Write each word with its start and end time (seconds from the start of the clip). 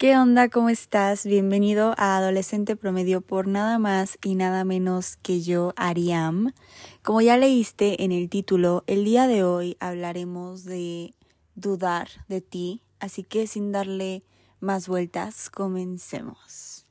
¿Qué 0.00 0.16
onda? 0.16 0.48
¿Cómo 0.48 0.70
estás? 0.70 1.26
Bienvenido 1.26 1.92
a 1.98 2.16
Adolescente 2.16 2.74
Promedio 2.74 3.20
por 3.20 3.46
nada 3.46 3.78
más 3.78 4.16
y 4.24 4.34
nada 4.34 4.64
menos 4.64 5.18
que 5.18 5.42
yo, 5.42 5.74
Ariam. 5.76 6.54
Como 7.02 7.20
ya 7.20 7.36
leíste 7.36 8.02
en 8.02 8.10
el 8.10 8.30
título, 8.30 8.82
el 8.86 9.04
día 9.04 9.26
de 9.26 9.44
hoy 9.44 9.76
hablaremos 9.78 10.64
de 10.64 11.12
dudar 11.54 12.08
de 12.28 12.40
ti, 12.40 12.82
así 12.98 13.24
que 13.24 13.46
sin 13.46 13.72
darle 13.72 14.24
más 14.58 14.88
vueltas, 14.88 15.50
comencemos. 15.50 16.86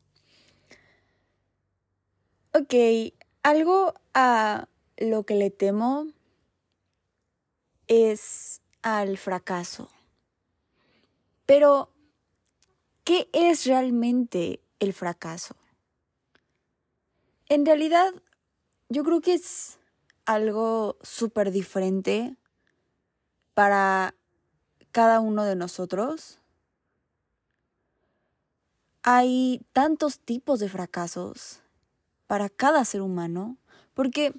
Ok, 2.54 2.76
algo 3.42 3.96
a 4.14 4.68
lo 4.98 5.24
que 5.24 5.34
le 5.34 5.50
temo 5.50 6.06
es 7.88 8.62
al 8.84 9.18
fracaso. 9.18 9.90
Pero 11.48 11.90
¿Qué 13.10 13.28
es 13.34 13.66
realmente 13.66 14.62
el 14.78 14.94
fracaso? 14.94 15.56
En 17.48 17.66
realidad, 17.66 18.14
yo 18.88 19.04
creo 19.04 19.20
que 19.20 19.34
es 19.34 19.80
algo 20.26 20.96
súper 21.02 21.50
diferente 21.50 22.36
para 23.56 24.14
cada 24.92 25.22
uno 25.22 25.44
de 25.44 25.56
nosotros. 25.56 26.38
Hay 29.02 29.66
tantos 29.74 30.20
tipos 30.20 30.60
de 30.60 30.70
fracasos 30.70 31.64
para 32.28 32.48
cada 32.48 32.86
ser 32.86 33.02
humano, 33.02 33.58
porque 33.96 34.36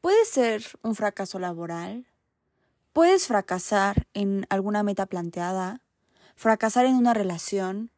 puede 0.00 0.24
ser 0.24 0.64
un 0.80 0.94
fracaso 0.94 1.38
laboral, 1.38 2.06
puedes 2.94 3.26
fracasar 3.26 4.06
en 4.14 4.46
alguna 4.48 4.82
meta 4.82 5.04
planteada, 5.04 5.82
fracasar 6.34 6.86
en 6.86 6.94
una 6.94 7.12
relación, 7.12 7.90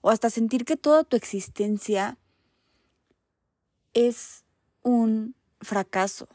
o 0.00 0.10
hasta 0.10 0.30
sentir 0.30 0.64
que 0.64 0.76
toda 0.76 1.04
tu 1.04 1.16
existencia 1.16 2.18
es 3.92 4.44
un 4.82 5.34
fracaso. 5.60 6.28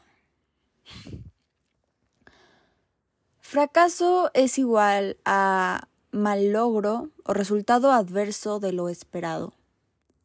Fracaso 3.40 4.30
es 4.34 4.58
igual 4.58 5.18
a 5.24 5.88
mal 6.10 6.52
logro 6.52 7.10
o 7.24 7.32
resultado 7.32 7.92
adverso 7.92 8.58
de 8.58 8.72
lo 8.72 8.88
esperado, 8.88 9.52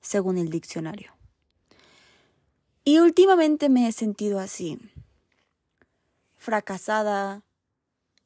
según 0.02 0.38
el 0.38 0.50
diccionario. 0.50 1.12
Y 2.84 3.00
últimamente 3.00 3.70
me 3.70 3.88
he 3.88 3.92
sentido 3.92 4.40
así, 4.40 4.80
fracasada, 6.36 7.44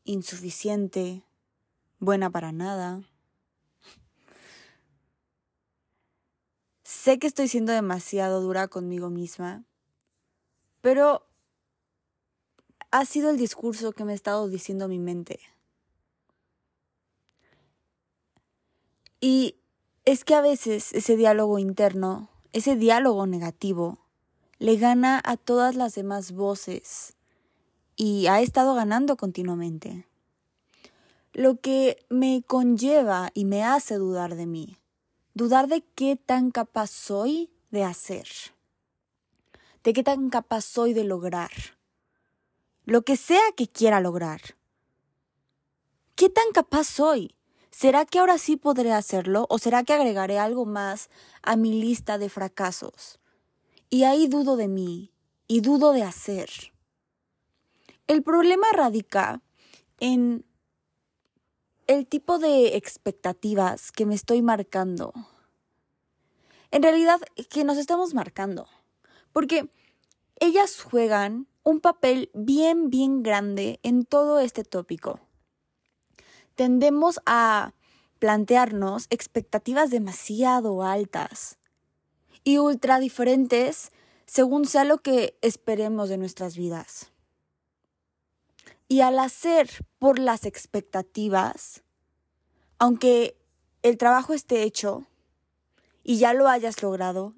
insuficiente, 0.06 1.24
buena 2.00 2.30
para 2.30 2.54
nada. 2.54 3.02
Sé 6.96 7.20
que 7.20 7.28
estoy 7.28 7.50
siendo 7.50 7.72
demasiado 7.72 8.42
dura 8.42 8.68
conmigo 8.68 9.10
misma, 9.10 9.64
pero 10.82 11.28
ha 12.90 13.06
sido 13.06 13.30
el 13.30 13.38
discurso 13.38 13.92
que 13.92 14.06
me 14.06 14.14
ha 14.14 14.16
estado 14.16 14.48
diciendo 14.48 14.88
mi 14.88 14.98
mente. 14.98 15.40
Y 19.20 19.58
es 20.06 20.24
que 20.24 20.36
a 20.36 20.42
veces 20.42 20.94
ese 20.94 21.16
diálogo 21.16 21.60
interno, 21.60 22.30
ese 22.54 22.76
diálogo 22.76 23.28
negativo, 23.28 24.00
le 24.58 24.78
gana 24.78 25.22
a 25.24 25.36
todas 25.38 25.76
las 25.76 25.94
demás 25.96 26.32
voces 26.32 27.14
y 27.98 28.28
ha 28.28 28.42
estado 28.42 28.74
ganando 28.74 29.16
continuamente. 29.18 30.08
Lo 31.34 31.60
que 31.60 32.04
me 32.10 32.42
conlleva 32.42 33.30
y 33.34 33.46
me 33.46 33.64
hace 33.64 33.96
dudar 33.96 34.36
de 34.36 34.48
mí 34.48 34.78
dudar 35.36 35.68
de 35.68 35.84
qué 35.96 36.16
tan 36.16 36.50
capaz 36.50 36.90
soy 36.90 37.52
de 37.70 37.84
hacer, 37.84 38.28
de 39.84 39.94
qué 39.94 40.02
tan 40.02 40.30
capaz 40.30 40.62
soy 40.62 40.94
de 40.94 41.04
lograr, 41.04 41.52
lo 42.86 43.04
que 43.04 43.18
sea 43.18 43.44
que 43.56 43.68
quiera 43.68 44.00
lograr. 44.00 44.42
¿Qué 46.16 46.30
tan 46.30 46.52
capaz 46.54 46.86
soy? 46.86 47.36
¿Será 47.70 48.06
que 48.06 48.20
ahora 48.20 48.38
sí 48.38 48.56
podré 48.56 48.94
hacerlo 48.94 49.48
o 49.50 49.60
será 49.60 49.84
que 49.84 49.92
agregaré 49.92 50.40
algo 50.40 50.66
más 50.66 51.10
a 51.42 51.58
mi 51.58 51.82
lista 51.82 52.18
de 52.18 52.30
fracasos? 52.30 53.20
Y 53.90 54.04
ahí 54.04 54.28
dudo 54.28 54.56
de 54.56 54.70
mí 54.70 55.12
y 55.48 55.60
dudo 55.60 55.92
de 55.92 56.04
hacer. 56.04 56.50
El 58.08 58.24
problema 58.24 58.68
radica 58.72 59.42
en 60.00 60.46
el 61.88 62.08
tipo 62.08 62.40
de 62.40 62.76
expectativas 62.76 63.92
que 63.92 64.06
me 64.06 64.16
estoy 64.16 64.42
marcando. 64.42 65.14
En 66.72 66.84
realidad, 66.84 67.22
que 67.50 67.64
nos 67.64 67.78
estamos 67.78 68.14
marcando. 68.14 68.68
Porque 69.32 69.70
ellas 70.40 70.82
juegan 70.82 71.48
un 71.64 71.80
papel 71.80 72.30
bien, 72.34 72.90
bien 72.90 73.24
grande 73.24 73.80
en 73.84 74.06
todo 74.06 74.40
este 74.40 74.64
tópico. 74.64 75.20
Tendemos 76.56 77.20
a 77.26 77.74
plantearnos 78.20 79.08
expectativas 79.10 79.90
demasiado 79.90 80.84
altas 80.84 81.58
y 82.44 82.58
ultra 82.60 83.00
diferentes 83.00 83.92
según 84.26 84.66
sea 84.66 84.84
lo 84.86 85.00
que 85.00 85.38
esperemos 85.42 86.10
de 86.10 86.18
nuestras 86.18 86.56
vidas. 86.56 87.12
Y 88.88 89.02
al 89.02 89.20
hacer 89.20 89.70
por 90.00 90.20
las 90.20 90.46
expectativas, 90.46 91.84
aunque 92.78 93.38
el 93.82 93.98
trabajo 93.98 94.34
esté 94.34 94.64
hecho 94.64 95.06
y 96.04 96.18
ya 96.18 96.34
lo 96.34 96.48
hayas 96.48 96.84
logrado, 96.84 97.34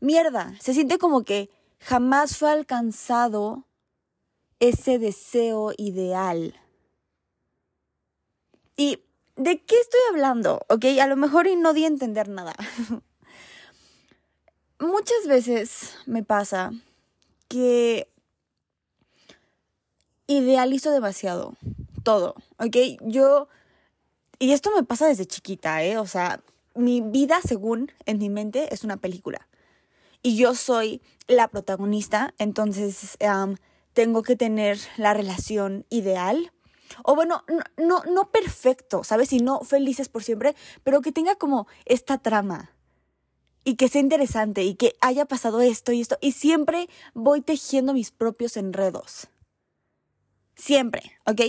mierda, 0.00 0.54
se 0.60 0.74
siente 0.74 0.98
como 0.98 1.22
que 1.22 1.50
jamás 1.78 2.36
fue 2.36 2.50
alcanzado 2.50 3.64
ese 4.60 4.98
deseo 4.98 5.72
ideal. 5.76 6.60
¿Y 8.76 9.02
de 9.36 9.62
qué 9.62 9.76
estoy 9.76 10.00
hablando? 10.10 10.64
Ok, 10.68 10.84
a 11.00 11.06
lo 11.06 11.16
mejor 11.16 11.46
y 11.46 11.56
no 11.56 11.72
di 11.72 11.84
a 11.84 11.88
entender 11.88 12.28
nada. 12.28 12.54
Muchas 14.78 15.26
veces 15.26 15.94
me 16.06 16.22
pasa 16.22 16.72
que 17.48 18.08
idealizo 20.26 20.90
demasiado 20.90 21.54
todo, 22.02 22.34
¿ok? 22.58 22.76
Yo, 23.02 23.48
y 24.38 24.52
esto 24.52 24.70
me 24.74 24.84
pasa 24.84 25.06
desde 25.06 25.26
chiquita, 25.26 25.82
¿eh? 25.82 25.98
O 25.98 26.06
sea, 26.06 26.40
mi 26.74 27.00
vida, 27.00 27.40
según 27.46 27.92
en 28.06 28.18
mi 28.18 28.28
mente, 28.28 28.72
es 28.72 28.84
una 28.84 28.96
película. 28.96 29.48
Y 30.22 30.36
yo 30.36 30.54
soy 30.54 31.02
la 31.26 31.48
protagonista, 31.48 32.34
entonces 32.38 33.18
tengo 33.92 34.22
que 34.22 34.36
tener 34.36 34.78
la 34.96 35.14
relación 35.14 35.84
ideal. 35.90 36.52
O 37.02 37.14
bueno, 37.14 37.44
no, 37.48 37.62
no, 37.84 38.02
no 38.10 38.30
perfecto, 38.30 39.04
¿sabes? 39.04 39.32
Y 39.32 39.38
no 39.38 39.60
felices 39.60 40.08
por 40.08 40.22
siempre, 40.22 40.54
pero 40.82 41.00
que 41.00 41.12
tenga 41.12 41.34
como 41.36 41.66
esta 41.84 42.18
trama. 42.18 42.70
Y 43.64 43.76
que 43.76 43.88
sea 43.88 44.02
interesante 44.02 44.62
y 44.62 44.74
que 44.74 44.94
haya 45.00 45.24
pasado 45.24 45.62
esto 45.62 45.92
y 45.92 46.02
esto. 46.02 46.18
Y 46.20 46.32
siempre 46.32 46.88
voy 47.14 47.40
tejiendo 47.40 47.94
mis 47.94 48.10
propios 48.10 48.56
enredos. 48.58 49.28
Siempre, 50.56 51.12
¿ok? 51.26 51.40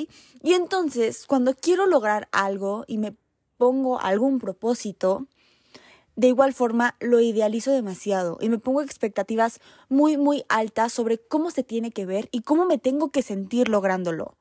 Y 0.41 0.53
entonces, 0.53 1.25
cuando 1.27 1.53
quiero 1.53 1.85
lograr 1.85 2.27
algo 2.31 2.85
y 2.87 2.97
me 2.97 3.15
pongo 3.57 3.99
algún 3.99 4.39
propósito, 4.39 5.27
de 6.15 6.27
igual 6.27 6.53
forma 6.53 6.95
lo 6.99 7.19
idealizo 7.19 7.71
demasiado 7.71 8.37
y 8.39 8.49
me 8.49 8.57
pongo 8.57 8.81
expectativas 8.81 9.59
muy, 9.89 10.17
muy 10.17 10.45
altas 10.49 10.93
sobre 10.93 11.19
cómo 11.19 11.51
se 11.51 11.63
tiene 11.63 11.91
que 11.91 12.05
ver 12.05 12.29
y 12.31 12.41
cómo 12.41 12.65
me 12.65 12.77
tengo 12.77 13.11
que 13.11 13.21
sentir 13.21 13.69
lográndolo. 13.69 14.37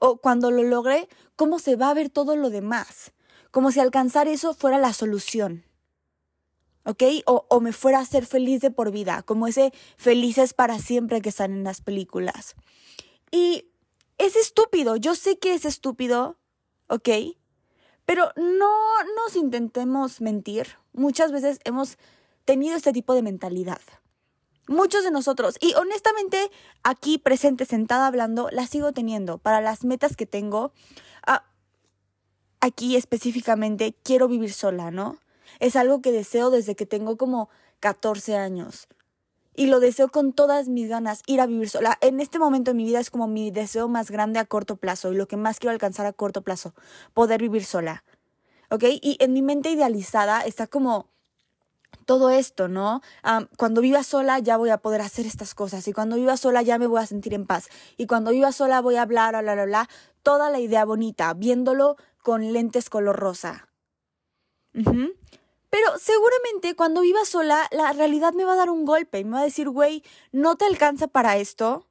O 0.00 0.18
cuando 0.18 0.50
lo 0.50 0.62
logré, 0.62 1.08
cómo 1.36 1.58
se 1.58 1.76
va 1.76 1.90
a 1.90 1.94
ver 1.94 2.10
todo 2.10 2.36
lo 2.36 2.50
demás. 2.50 3.12
Como 3.50 3.70
si 3.70 3.80
alcanzar 3.80 4.28
eso 4.28 4.54
fuera 4.54 4.78
la 4.78 4.92
solución. 4.92 5.64
¿Ok? 6.84 7.02
O, 7.26 7.46
o 7.48 7.60
me 7.60 7.72
fuera 7.72 8.00
a 8.00 8.04
ser 8.04 8.26
feliz 8.26 8.60
de 8.60 8.70
por 8.70 8.90
vida, 8.90 9.22
como 9.22 9.46
ese 9.46 9.72
felices 9.96 10.52
para 10.52 10.78
siempre 10.78 11.22
que 11.22 11.30
están 11.30 11.52
en 11.52 11.64
las 11.64 11.80
películas. 11.80 12.56
Y 13.30 13.70
es 14.18 14.36
estúpido, 14.36 14.96
yo 14.96 15.14
sé 15.14 15.38
que 15.38 15.54
es 15.54 15.64
estúpido, 15.64 16.38
¿ok? 16.88 17.08
Pero 18.06 18.30
no 18.36 18.70
nos 19.16 19.36
intentemos 19.36 20.20
mentir. 20.20 20.76
Muchas 20.92 21.32
veces 21.32 21.58
hemos 21.64 21.98
tenido 22.44 22.76
este 22.76 22.92
tipo 22.92 23.14
de 23.14 23.22
mentalidad. 23.22 23.80
Muchos 24.66 25.04
de 25.04 25.10
nosotros, 25.10 25.56
y 25.60 25.74
honestamente 25.74 26.50
aquí 26.82 27.18
presente, 27.18 27.66
sentada 27.66 28.06
hablando, 28.06 28.48
la 28.50 28.66
sigo 28.66 28.92
teniendo 28.92 29.38
para 29.38 29.60
las 29.60 29.84
metas 29.84 30.16
que 30.16 30.26
tengo. 30.26 30.72
Ah, 31.26 31.44
aquí 32.60 32.96
específicamente 32.96 33.94
quiero 34.02 34.26
vivir 34.26 34.52
sola, 34.52 34.90
¿no? 34.90 35.18
Es 35.60 35.76
algo 35.76 36.00
que 36.00 36.12
deseo 36.12 36.50
desde 36.50 36.74
que 36.74 36.86
tengo 36.86 37.16
como 37.16 37.50
14 37.80 38.36
años 38.36 38.88
y 39.54 39.66
lo 39.66 39.80
deseo 39.80 40.08
con 40.08 40.32
todas 40.32 40.68
mis 40.68 40.88
ganas, 40.88 41.22
ir 41.26 41.40
a 41.40 41.46
vivir 41.46 41.68
sola. 41.68 41.96
En 42.00 42.20
este 42.20 42.38
momento 42.38 42.72
de 42.72 42.76
mi 42.76 42.84
vida 42.84 43.00
es 43.00 43.10
como 43.10 43.26
mi 43.26 43.50
deseo 43.50 43.88
más 43.88 44.10
grande 44.10 44.38
a 44.38 44.44
corto 44.44 44.76
plazo 44.76 45.12
y 45.12 45.16
lo 45.16 45.28
que 45.28 45.36
más 45.36 45.58
quiero 45.58 45.72
alcanzar 45.72 46.06
a 46.06 46.12
corto 46.12 46.42
plazo, 46.42 46.74
poder 47.12 47.40
vivir 47.40 47.64
sola. 47.64 48.04
¿ok? 48.70 48.84
Y 49.00 49.16
en 49.20 49.32
mi 49.32 49.42
mente 49.42 49.70
idealizada 49.70 50.40
está 50.40 50.66
como 50.66 51.08
todo 52.06 52.30
esto, 52.30 52.68
¿no? 52.68 53.00
cuando 53.56 53.80
viva 53.80 54.02
sola 54.02 54.38
ya 54.38 54.56
voy 54.56 54.70
a 54.70 54.78
poder 54.78 55.00
hacer 55.00 55.26
estas 55.26 55.54
cosas 55.54 55.86
y 55.88 55.92
cuando 55.92 56.16
viva 56.16 56.36
sola 56.36 56.60
ya 56.60 56.78
me 56.78 56.86
voy 56.86 57.00
a 57.00 57.06
sentir 57.06 57.32
en 57.34 57.46
paz 57.46 57.68
y 57.96 58.06
cuando 58.06 58.32
viva 58.32 58.52
sola 58.52 58.80
voy 58.80 58.96
a 58.96 59.02
hablar, 59.02 59.40
bla, 59.42 59.54
bla, 59.54 59.64
bla, 59.64 59.88
toda 60.22 60.50
la 60.50 60.58
idea 60.58 60.84
bonita, 60.84 61.32
viéndolo 61.34 61.96
con 62.22 62.52
lentes 62.52 62.90
color 62.90 63.16
rosa. 63.16 63.68
Pero 65.74 65.98
seguramente 65.98 66.76
cuando 66.76 67.00
viva 67.00 67.24
sola, 67.24 67.66
la 67.72 67.92
realidad 67.92 68.32
me 68.32 68.44
va 68.44 68.52
a 68.52 68.56
dar 68.56 68.70
un 68.70 68.84
golpe 68.84 69.18
y 69.18 69.24
me 69.24 69.32
va 69.32 69.40
a 69.40 69.44
decir, 69.44 69.68
güey, 69.68 70.04
no 70.30 70.54
te 70.54 70.66
alcanza 70.66 71.08
para 71.08 71.36
esto, 71.36 71.88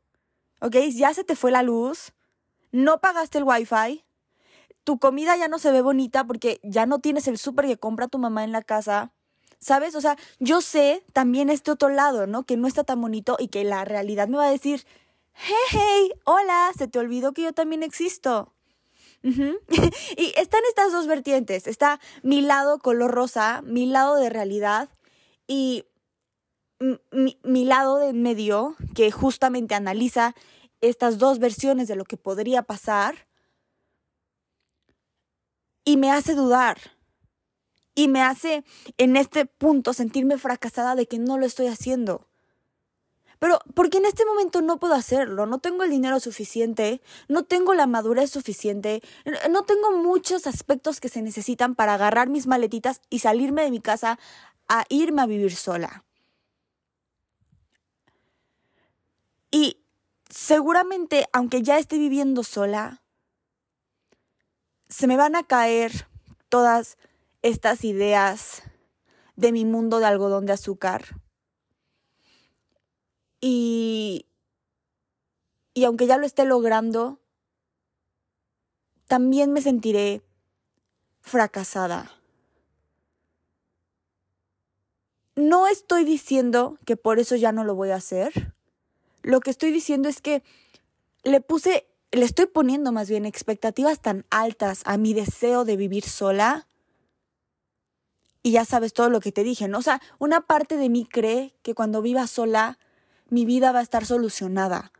¿ok? 0.62 0.78
Ya 0.94 1.14
se 1.14 1.26
te 1.26 1.36
fue 1.36 1.52
la 1.52 1.64
luz, 1.64 2.14
no 2.72 3.02
pagaste 3.02 3.40
el 3.40 3.44
wifi, 3.44 4.06
tu 4.86 5.00
comida 5.00 5.36
ya 5.36 5.50
no 5.50 5.60
se 5.60 5.74
ve 5.74 5.82
bonita 5.82 6.26
porque 6.26 6.62
ya 6.64 6.86
no 6.86 7.00
tienes 7.00 7.28
el 7.28 7.38
súper 7.38 7.66
que 7.66 7.76
compra 7.76 8.08
tu 8.08 8.20
mamá 8.20 8.46
en 8.46 8.54
la 8.54 8.62
casa. 8.62 9.12
¿Sabes? 9.60 9.96
O 9.96 10.00
sea, 10.00 10.18
yo 10.40 10.62
sé 10.62 11.04
también 11.12 11.50
este 11.50 11.70
otro 11.70 11.90
lado, 11.90 12.26
¿no? 12.26 12.44
Que 12.44 12.56
no 12.56 12.70
está 12.70 12.86
tan 12.86 13.02
bonito 13.02 13.36
y 13.38 13.50
que 13.50 13.66
la 13.66 13.84
realidad 13.84 14.30
me 14.30 14.38
va 14.38 14.46
a 14.46 14.52
decir, 14.52 14.86
hey, 15.34 15.56
hey, 15.72 16.14
hola, 16.24 16.72
se 16.78 16.88
te 16.88 17.00
olvidó 17.00 17.34
que 17.34 17.42
yo 17.42 17.52
también 17.52 17.84
existo. 17.84 18.53
y 19.24 20.34
están 20.38 20.62
estas 20.68 20.92
dos 20.92 21.08
vertientes. 21.08 21.68
Está 21.68 22.00
mi 22.22 22.42
lado 22.42 22.80
color 22.80 23.12
rosa, 23.12 23.62
mi 23.64 23.86
lado 23.86 24.16
de 24.16 24.30
realidad 24.30 24.90
y 25.48 25.86
mi, 27.12 27.40
mi 27.44 27.66
lado 27.66 27.98
de 27.98 28.14
medio 28.14 28.76
que 28.94 29.12
justamente 29.12 29.76
analiza 29.76 30.36
estas 30.82 31.18
dos 31.18 31.40
versiones 31.40 31.88
de 31.88 31.96
lo 31.96 32.04
que 32.04 32.18
podría 32.18 32.64
pasar 32.64 33.28
y 35.86 35.98
me 35.98 36.12
hace 36.12 36.36
dudar. 36.36 36.78
Y 37.96 38.08
me 38.08 38.24
hace 38.24 38.64
en 38.98 39.16
este 39.16 39.46
punto 39.46 39.94
sentirme 39.94 40.38
fracasada 40.38 40.96
de 40.96 41.08
que 41.08 41.20
no 41.20 41.38
lo 41.38 41.46
estoy 41.46 41.68
haciendo. 41.68 42.28
Pero 43.44 43.60
porque 43.74 43.98
en 43.98 44.06
este 44.06 44.24
momento 44.24 44.62
no 44.62 44.80
puedo 44.80 44.94
hacerlo, 44.94 45.46
no 45.46 45.60
tengo 45.60 45.84
el 45.84 45.90
dinero 45.90 46.22
suficiente, 46.22 47.02
no 47.28 47.44
tengo 47.44 47.74
la 47.74 47.88
madurez 47.88 48.32
suficiente, 48.32 49.02
no 49.50 49.64
tengo 49.64 49.92
muchos 49.98 50.48
aspectos 50.48 51.02
que 51.02 51.10
se 51.10 51.22
necesitan 51.22 51.76
para 51.76 51.96
agarrar 51.96 52.30
mis 52.30 52.48
maletitas 52.48 53.02
y 53.10 53.20
salirme 53.20 53.64
de 53.64 53.72
mi 53.72 53.82
casa 53.82 54.18
a 54.70 54.86
irme 54.88 55.24
a 55.24 55.26
vivir 55.26 55.54
sola. 55.58 56.06
Y 59.52 59.76
seguramente, 60.30 61.26
aunque 61.34 61.64
ya 61.64 61.80
esté 61.80 61.98
viviendo 61.98 62.44
sola, 62.44 63.02
se 64.88 65.06
me 65.06 65.18
van 65.18 65.36
a 65.36 65.44
caer 65.44 66.08
todas 66.48 66.98
estas 67.42 67.84
ideas 67.84 68.64
de 69.36 69.52
mi 69.52 69.66
mundo 69.66 70.00
de 70.00 70.06
algodón 70.06 70.46
de 70.46 70.54
azúcar. 70.54 71.23
Y, 73.46 74.26
y 75.74 75.84
aunque 75.84 76.08
ya 76.08 76.16
lo 76.16 76.26
esté 76.26 76.46
logrando, 76.46 77.20
también 79.10 79.52
me 79.52 79.62
sentiré 79.62 80.22
fracasada. 81.20 82.10
No 85.36 85.68
estoy 85.68 86.06
diciendo 86.06 86.78
que 86.86 86.96
por 86.96 87.20
eso 87.20 87.36
ya 87.36 87.52
no 87.52 87.66
lo 87.66 87.76
voy 87.76 87.90
a 87.90 87.98
hacer. 87.98 88.54
Lo 89.24 89.42
que 89.42 89.52
estoy 89.52 89.74
diciendo 89.74 90.08
es 90.08 90.22
que 90.22 90.42
le 91.26 91.42
puse 91.42 91.86
le 92.14 92.24
estoy 92.24 92.46
poniendo 92.46 92.94
más 92.94 93.10
bien 93.10 93.26
expectativas 93.26 94.00
tan 94.00 94.26
altas 94.30 94.84
a 94.86 94.98
mi 94.98 95.14
deseo 95.14 95.66
de 95.66 95.76
vivir 95.76 96.06
sola. 96.06 96.66
Y 98.42 98.52
ya 98.52 98.64
sabes 98.64 98.94
todo 98.94 99.10
lo 99.10 99.20
que 99.20 99.34
te 99.34 99.44
dije, 99.44 99.68
¿no? 99.68 99.80
O 99.80 99.82
sea, 99.82 100.02
una 100.18 100.40
parte 100.40 100.78
de 100.78 100.88
mí 100.88 101.06
cree 101.06 101.54
que 101.62 101.76
cuando 101.76 102.02
viva 102.02 102.26
sola, 102.28 102.80
mi 103.30 103.46
vida 103.46 103.72
va 103.72 103.80
a 103.80 103.84
estar 103.84 104.06
solucionada. 104.06 104.92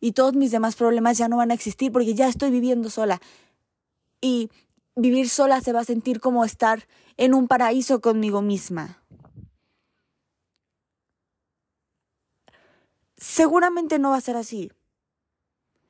Y 0.00 0.12
todos 0.12 0.34
mis 0.34 0.50
demás 0.50 0.76
problemas 0.76 1.18
ya 1.18 1.28
no 1.28 1.38
van 1.38 1.50
a 1.50 1.54
existir 1.54 1.92
porque 1.92 2.14
ya 2.14 2.28
estoy 2.28 2.50
viviendo 2.50 2.90
sola. 2.90 3.20
Y 4.20 4.50
vivir 4.94 5.28
sola 5.28 5.60
se 5.60 5.72
va 5.72 5.80
a 5.80 5.84
sentir 5.84 6.20
como 6.20 6.44
estar 6.44 6.86
en 7.16 7.34
un 7.34 7.48
paraíso 7.48 8.00
conmigo 8.00 8.42
misma. 8.42 9.02
Seguramente 13.16 13.98
no 13.98 14.10
va 14.10 14.16
a 14.16 14.20
ser 14.20 14.36
así. 14.36 14.70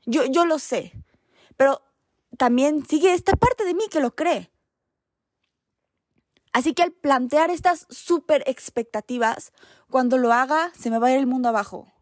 Yo, 0.05 0.25
yo 0.27 0.47
lo 0.47 0.59
sé, 0.59 0.93
pero 1.57 1.83
también 2.37 2.87
sigue 2.87 3.13
esta 3.13 3.33
parte 3.33 3.65
de 3.65 3.75
mí 3.75 3.85
que 3.91 4.01
lo 4.01 4.15
cree. 4.15 4.51
Así 6.57 6.73
que 6.73 6.83
al 6.83 6.93
plantear 6.93 7.51
estas 7.51 7.87
súper 7.91 8.43
expectativas, 8.47 9.53
cuando 9.91 10.17
lo 10.17 10.33
haga, 10.33 10.73
se 10.75 10.89
me 10.89 10.99
va 10.99 11.09
a 11.09 11.13
ir 11.13 11.19
el 11.19 11.27
mundo 11.27 11.51
abajo. 11.51 11.93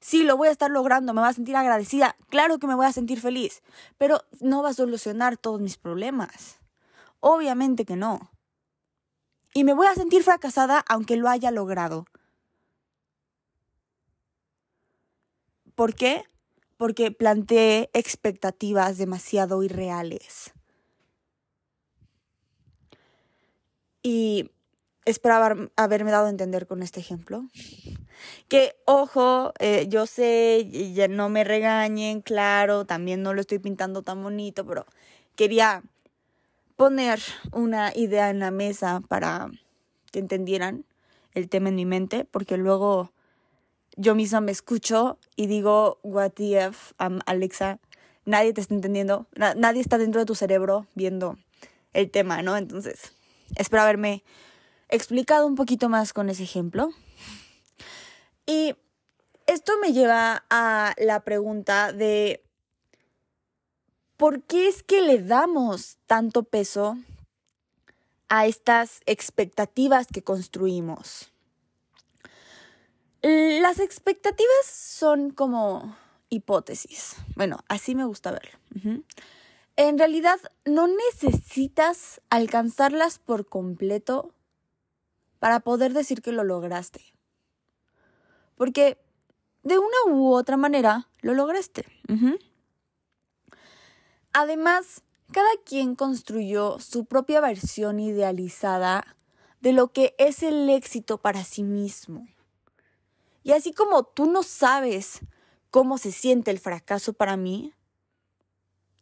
Sí, 0.00 0.22
lo 0.22 0.38
voy 0.38 0.48
a 0.48 0.50
estar 0.50 0.70
logrando, 0.70 1.12
me 1.12 1.20
voy 1.20 1.28
a 1.28 1.34
sentir 1.34 1.54
agradecida, 1.54 2.16
claro 2.30 2.58
que 2.58 2.66
me 2.66 2.74
voy 2.74 2.86
a 2.86 2.92
sentir 2.94 3.20
feliz, 3.20 3.62
pero 3.98 4.22
no 4.40 4.62
va 4.62 4.70
a 4.70 4.72
solucionar 4.72 5.36
todos 5.36 5.60
mis 5.60 5.76
problemas. 5.76 6.58
Obviamente 7.20 7.84
que 7.84 7.96
no. 7.96 8.30
Y 9.52 9.64
me 9.64 9.74
voy 9.74 9.88
a 9.88 9.94
sentir 9.94 10.22
fracasada 10.22 10.82
aunque 10.88 11.18
lo 11.18 11.28
haya 11.28 11.50
logrado. 11.50 12.06
¿Por 15.74 15.94
qué? 15.94 16.24
porque 16.78 17.10
planteé 17.10 17.90
expectativas 17.92 18.96
demasiado 18.98 19.62
irreales. 19.62 20.52
Y 24.04 24.50
esperaba 25.06 25.56
haberme 25.76 26.10
dado 26.10 26.26
a 26.26 26.30
entender 26.30 26.66
con 26.66 26.82
este 26.82 27.00
ejemplo. 27.00 27.48
Que, 28.48 28.76
ojo, 28.84 29.54
eh, 29.58 29.86
yo 29.88 30.06
sé, 30.06 30.92
ya 30.94 31.08
no 31.08 31.30
me 31.30 31.42
regañen, 31.42 32.20
claro, 32.20 32.84
también 32.84 33.22
no 33.22 33.32
lo 33.34 33.40
estoy 33.40 33.58
pintando 33.58 34.02
tan 34.02 34.22
bonito, 34.22 34.66
pero 34.66 34.84
quería 35.36 35.82
poner 36.76 37.20
una 37.52 37.92
idea 37.94 38.28
en 38.28 38.40
la 38.40 38.50
mesa 38.50 39.00
para 39.08 39.50
que 40.12 40.18
entendieran 40.18 40.84
el 41.32 41.48
tema 41.48 41.70
en 41.70 41.76
mi 41.76 41.86
mente, 41.86 42.24
porque 42.24 42.58
luego 42.58 43.10
yo 43.96 44.14
misma 44.14 44.40
me 44.40 44.52
escucho 44.52 45.18
y 45.34 45.46
digo, 45.46 45.98
what 46.02 46.32
the 46.32 46.70
Alexa, 47.26 47.78
nadie 48.26 48.52
te 48.52 48.60
está 48.60 48.74
entendiendo, 48.74 49.26
nadie 49.34 49.80
está 49.80 49.98
dentro 49.98 50.20
de 50.20 50.26
tu 50.26 50.34
cerebro 50.34 50.86
viendo 50.94 51.38
el 51.92 52.10
tema, 52.10 52.42
¿no? 52.42 52.56
Entonces, 52.56 53.12
espero 53.56 53.82
haberme 53.82 54.24
explicado 54.88 55.46
un 55.46 55.54
poquito 55.54 55.88
más 55.88 56.12
con 56.12 56.30
ese 56.30 56.42
ejemplo. 56.44 56.90
Y 58.46 58.74
esto 59.46 59.72
me 59.80 59.92
lleva 59.92 60.44
a 60.50 60.94
la 60.98 61.20
pregunta 61.20 61.92
de, 61.92 62.42
¿por 64.16 64.42
qué 64.42 64.68
es 64.68 64.82
que 64.82 65.02
le 65.02 65.22
damos 65.22 65.98
tanto 66.06 66.42
peso 66.42 66.96
a 68.28 68.46
estas 68.46 69.00
expectativas 69.06 70.06
que 70.06 70.22
construimos? 70.22 71.30
Las 73.22 73.78
expectativas 73.78 74.66
son 74.66 75.30
como 75.30 75.96
hipótesis. 76.28 77.16
Bueno, 77.36 77.64
así 77.68 77.94
me 77.94 78.04
gusta 78.04 78.30
verlo. 78.32 78.58
En 79.76 79.98
realidad 79.98 80.38
no 80.64 80.86
necesitas 80.86 82.20
alcanzarlas 82.30 83.18
por 83.18 83.48
completo 83.48 84.32
para 85.40 85.60
poder 85.60 85.92
decir 85.92 86.22
que 86.22 86.32
lo 86.32 86.44
lograste. 86.44 87.00
Porque 88.54 88.98
de 89.64 89.78
una 89.78 90.14
u 90.14 90.32
otra 90.32 90.56
manera 90.56 91.08
lo 91.22 91.34
lograste. 91.34 91.86
Además, 94.32 95.02
cada 95.32 95.50
quien 95.64 95.96
construyó 95.96 96.78
su 96.78 97.06
propia 97.06 97.40
versión 97.40 97.98
idealizada 97.98 99.16
de 99.60 99.72
lo 99.72 99.92
que 99.92 100.14
es 100.18 100.42
el 100.42 100.68
éxito 100.70 101.18
para 101.18 101.42
sí 101.42 101.64
mismo. 101.64 102.28
Y 103.42 103.52
así 103.52 103.72
como 103.72 104.04
tú 104.04 104.26
no 104.26 104.42
sabes 104.42 105.20
cómo 105.70 105.98
se 105.98 106.12
siente 106.12 106.50
el 106.50 106.58
fracaso 106.58 107.12
para 107.12 107.36
mí, 107.36 107.72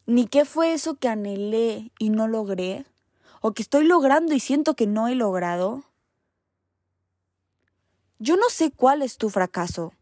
ni 0.06 0.26
qué 0.26 0.44
fue 0.44 0.72
eso 0.72 0.94
que 0.94 1.08
anhelé 1.08 1.90
y 1.98 2.10
no 2.10 2.28
logré, 2.28 2.84
o 3.40 3.52
que 3.52 3.62
estoy 3.62 3.84
logrando 3.84 4.34
y 4.34 4.40
siento 4.40 4.74
que 4.74 4.86
no 4.86 5.08
he 5.08 5.14
logrado, 5.14 5.84
yo 8.18 8.36
no 8.36 8.48
sé 8.50 8.70
cuál 8.70 9.02
es 9.02 9.18
tu 9.18 9.30
fracaso. 9.30 9.92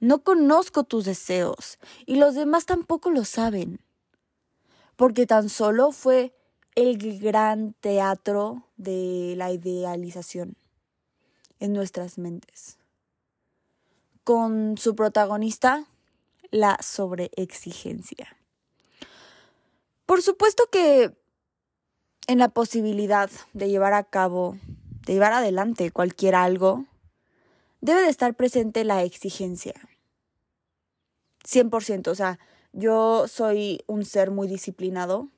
No 0.00 0.22
conozco 0.22 0.84
tus 0.84 1.04
deseos 1.04 1.78
y 2.06 2.16
los 2.16 2.34
demás 2.34 2.66
tampoco 2.66 3.10
lo 3.10 3.24
saben. 3.24 3.80
Porque 4.96 5.26
tan 5.26 5.48
solo 5.48 5.90
fue 5.90 6.32
el 6.76 7.18
gran 7.18 7.72
teatro 7.74 8.68
de 8.76 9.34
la 9.36 9.50
idealización 9.50 10.56
en 11.58 11.72
nuestras 11.72 12.18
mentes 12.18 12.78
con 14.24 14.78
su 14.78 14.96
protagonista, 14.96 15.84
la 16.50 16.78
sobreexigencia. 16.82 18.36
Por 20.06 20.22
supuesto 20.22 20.64
que 20.70 21.12
en 22.26 22.38
la 22.38 22.48
posibilidad 22.48 23.30
de 23.52 23.68
llevar 23.68 23.94
a 23.94 24.04
cabo, 24.04 24.56
de 25.06 25.14
llevar 25.14 25.32
adelante 25.32 25.90
cualquier 25.90 26.34
algo, 26.34 26.84
debe 27.80 28.02
de 28.02 28.08
estar 28.08 28.34
presente 28.34 28.84
la 28.84 29.02
exigencia. 29.02 29.74
100%, 31.44 32.08
o 32.08 32.14
sea, 32.14 32.38
yo 32.72 33.28
soy 33.28 33.82
un 33.86 34.04
ser 34.04 34.30
muy 34.30 34.48
disciplinado 34.48 35.28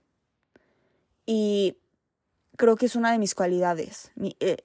y 1.26 1.76
creo 2.56 2.76
que 2.76 2.86
es 2.86 2.96
una 2.96 3.12
de 3.12 3.18
mis 3.18 3.34
cualidades. 3.34 4.12
Eh, 4.40 4.58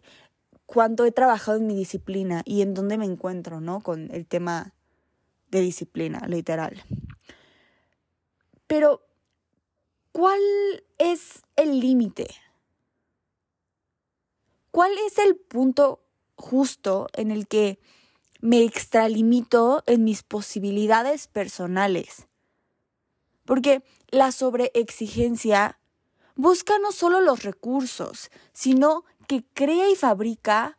cuánto 0.66 1.06
he 1.06 1.12
trabajado 1.12 1.58
en 1.58 1.68
mi 1.68 1.76
disciplina 1.76 2.44
y 2.46 2.62
en 2.62 2.74
dónde 2.74 2.98
me 2.98 3.06
encuentro, 3.06 3.60
¿no? 3.60 3.82
Con 3.82 4.10
el 4.12 4.26
tema 4.26 4.74
de 5.50 5.62
disciplina, 5.62 6.26
literal. 6.28 6.82
Pero, 8.68 9.02
¿cuál 10.12 10.42
es 10.98 11.44
el 11.56 11.80
límite? 11.80 12.28
¿Cuál 14.72 14.92
es 15.06 15.18
el 15.18 15.36
punto 15.36 16.02
justo 16.36 17.08
en 17.14 17.32
el 17.32 17.48
que 17.48 17.80
me 18.40 18.64
extralimito 18.64 19.84
en 19.86 20.04
mis 20.04 20.24
posibilidades 20.24 21.28
personales? 21.28 22.28
Porque 23.46 23.84
la 24.10 24.32
sobreexigencia 24.32 25.80
busca 26.36 26.80
no 26.80 26.92
solo 26.92 27.22
los 27.22 27.44
recursos, 27.44 28.32
sino 28.54 29.04
que 29.28 29.44
crea 29.54 29.90
y 29.90 29.96
fabrica 29.96 30.78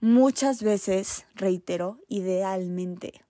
muchas 0.00 0.62
veces, 0.62 1.26
reitero, 1.34 1.98
idealmente. 2.08 3.24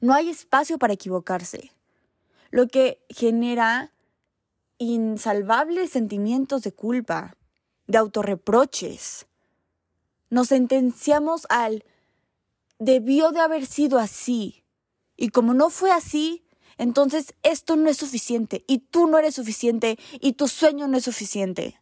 No 0.00 0.14
hay 0.14 0.30
espacio 0.30 0.78
para 0.78 0.94
equivocarse, 0.94 1.71
lo 2.52 2.68
que 2.68 3.04
genera 3.08 3.92
insalvables 4.78 5.90
sentimientos 5.90 6.62
de 6.62 6.72
culpa, 6.72 7.36
de 7.86 7.98
autorreproches. 7.98 9.26
Nos 10.28 10.48
sentenciamos 10.48 11.46
al 11.48 11.84
debió 12.78 13.30
de 13.30 13.40
haber 13.40 13.64
sido 13.64 13.98
así, 13.98 14.64
y 15.16 15.28
como 15.28 15.54
no 15.54 15.70
fue 15.70 15.92
así, 15.92 16.44
entonces 16.78 17.34
esto 17.42 17.76
no 17.76 17.88
es 17.88 17.96
suficiente, 17.96 18.64
y 18.66 18.78
tú 18.78 19.06
no 19.06 19.18
eres 19.18 19.34
suficiente, 19.36 19.98
y 20.20 20.34
tu 20.34 20.46
sueño 20.46 20.88
no 20.88 20.98
es 20.98 21.04
suficiente. 21.04 21.80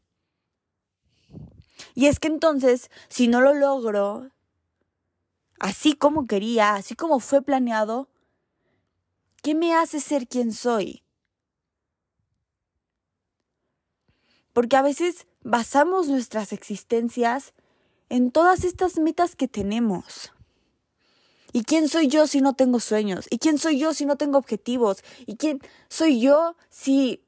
Y 1.95 2.07
es 2.07 2.21
que 2.21 2.29
entonces, 2.29 2.91
si 3.09 3.27
no 3.27 3.41
lo 3.41 3.55
logro 3.55 4.31
así 5.59 5.95
como 5.95 6.27
quería, 6.27 6.75
así 6.75 6.95
como 6.95 7.19
fue 7.19 7.43
planeado, 7.43 8.10
¿qué 9.43 9.55
me 9.55 9.75
hace 9.75 10.01
ser 10.01 10.29
quien 10.29 10.53
soy? 10.53 11.03
Porque 14.53 14.77
a 14.77 14.83
veces 14.83 15.27
basamos 15.43 16.09
nuestras 16.09 16.53
existencias 16.53 17.55
en 18.09 18.31
todas 18.31 18.65
estas 18.65 18.99
metas 18.99 19.37
que 19.37 19.49
tenemos. 19.49 20.33
¿Y 21.53 21.65
quién 21.65 21.89
soy 21.89 22.09
yo 22.09 22.27
si 22.27 22.41
no 22.41 22.55
tengo 22.55 22.81
sueños? 22.81 23.27
¿Y 23.31 23.39
quién 23.39 23.59
soy 23.59 23.79
yo 23.79 23.95
si 23.95 24.07
no 24.07 24.17
tengo 24.17 24.39
objetivos? 24.39 25.03
¿Y 25.27 25.37
quién 25.37 25.61
soy 25.89 26.21
yo 26.21 26.57
si 26.69 27.25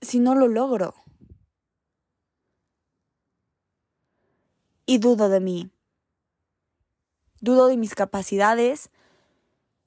si 0.00 0.18
no 0.18 0.34
lo 0.34 0.48
logro? 0.48 0.94
y 4.86 4.98
dudo 4.98 5.28
de 5.28 5.40
mí. 5.40 5.70
Dudo 7.40 7.66
de 7.68 7.76
mis 7.76 7.94
capacidades 7.94 8.90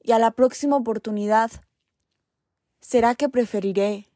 y 0.08 0.14
a 0.14 0.20
la 0.20 0.32
próxima 0.32 0.78
oportunidad, 0.78 1.52
¿será 2.80 3.14
que 3.14 3.28
preferiré 3.28 4.08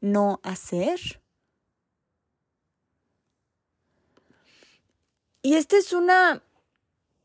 no 0.00 0.40
hacer? 0.42 1.22
Y 5.42 5.54
esta 5.54 5.76
es 5.76 5.92
una 5.92 6.42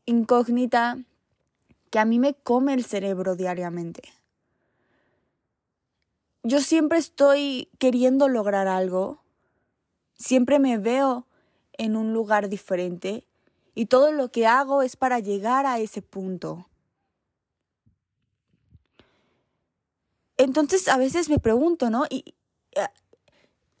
incógnita 0.06 0.98
que 1.90 1.98
a 1.98 2.04
mí 2.04 2.20
me 2.20 2.34
come 2.34 2.74
el 2.74 2.84
cerebro 2.84 3.34
diariamente. 3.34 4.02
Yo 6.44 6.60
siempre 6.60 7.00
estoy 7.00 7.70
queriendo 7.80 8.28
lograr 8.28 8.68
algo, 8.68 9.20
siempre 10.14 10.60
me 10.60 10.78
veo 10.78 11.26
en 11.72 11.96
un 11.96 12.12
lugar 12.12 12.48
diferente 12.48 13.26
y 13.74 13.86
todo 13.86 14.12
lo 14.12 14.30
que 14.30 14.46
hago 14.46 14.82
es 14.82 14.94
para 14.94 15.18
llegar 15.18 15.66
a 15.66 15.80
ese 15.80 16.02
punto. 16.02 16.68
Entonces 20.36 20.88
a 20.88 20.96
veces 20.96 21.28
me 21.28 21.38
pregunto, 21.38 21.90
¿no? 21.90 22.04
Y, 22.10 22.34
eh, 22.72 22.88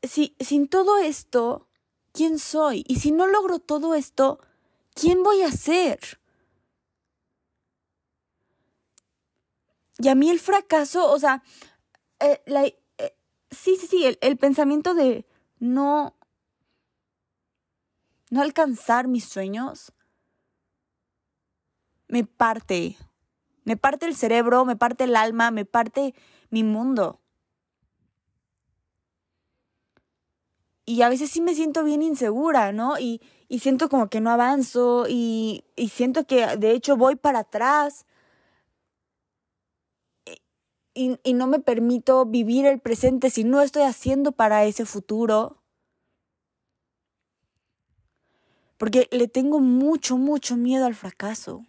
si 0.02 0.36
sin 0.40 0.68
todo 0.68 0.98
esto, 0.98 1.68
¿quién 2.12 2.38
soy? 2.38 2.84
Y 2.88 2.96
si 3.00 3.12
no 3.12 3.26
logro 3.26 3.58
todo 3.58 3.94
esto, 3.94 4.40
¿quién 4.94 5.22
voy 5.22 5.42
a 5.42 5.52
ser? 5.52 6.20
Y 9.98 10.08
a 10.08 10.14
mí 10.14 10.30
el 10.30 10.40
fracaso, 10.40 11.10
o 11.10 11.18
sea, 11.18 11.42
eh, 12.20 12.42
eh, 12.98 13.16
sí, 13.50 13.76
sí, 13.76 13.86
sí, 13.86 14.18
el 14.20 14.36
pensamiento 14.36 14.94
de 14.94 15.26
no, 15.58 16.16
no 18.30 18.42
alcanzar 18.42 19.08
mis 19.08 19.24
sueños, 19.24 19.92
me 22.12 22.24
parte. 22.24 22.98
Me 23.64 23.76
parte 23.76 24.06
el 24.06 24.14
cerebro, 24.14 24.64
me 24.64 24.76
parte 24.76 25.04
el 25.04 25.16
alma, 25.16 25.50
me 25.50 25.64
parte 25.64 26.14
mi 26.52 26.62
mundo. 26.62 27.20
Y 30.84 31.02
a 31.02 31.08
veces 31.08 31.30
sí 31.30 31.40
me 31.40 31.54
siento 31.54 31.82
bien 31.84 32.02
insegura, 32.02 32.72
¿no? 32.72 32.98
Y, 32.98 33.20
y 33.48 33.58
siento 33.60 33.88
como 33.88 34.08
que 34.08 34.20
no 34.20 34.30
avanzo 34.30 35.06
y, 35.08 35.64
y 35.74 35.88
siento 35.88 36.26
que 36.26 36.56
de 36.56 36.72
hecho 36.72 36.96
voy 36.96 37.16
para 37.16 37.40
atrás. 37.40 38.06
Y, 40.94 41.18
y, 41.24 41.32
no 41.32 41.46
me 41.46 41.58
permito 41.58 42.26
vivir 42.26 42.66
el 42.66 42.78
presente 42.78 43.30
si 43.30 43.44
no 43.44 43.62
estoy 43.62 43.82
haciendo 43.82 44.32
para 44.32 44.64
ese 44.64 44.84
futuro. 44.84 45.62
porque 48.82 49.06
le 49.12 49.28
tengo 49.28 49.60
mucho, 49.60 50.16
mucho 50.16 50.56
miedo 50.56 50.86
al 50.86 50.96
fracaso. 50.96 51.64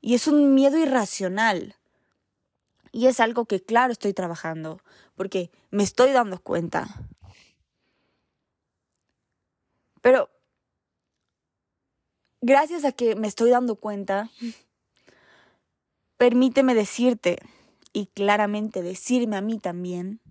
Y 0.00 0.14
es 0.14 0.28
un 0.28 0.54
miedo 0.54 0.78
irracional. 0.78 1.74
Y 2.96 3.08
es 3.08 3.20
algo 3.20 3.44
que, 3.44 3.62
claro, 3.62 3.92
estoy 3.92 4.14
trabajando, 4.14 4.80
porque 5.16 5.50
me 5.70 5.82
estoy 5.82 6.12
dando 6.12 6.40
cuenta. 6.40 6.86
Pero, 10.00 10.30
gracias 12.40 12.86
a 12.86 12.92
que 12.92 13.14
me 13.14 13.28
estoy 13.28 13.50
dando 13.50 13.76
cuenta, 13.76 14.30
permíteme 16.16 16.74
decirte, 16.74 17.38
y 17.92 18.06
claramente 18.06 18.80
decirme 18.80 19.36
a 19.36 19.42
mí 19.42 19.58
también, 19.58 20.22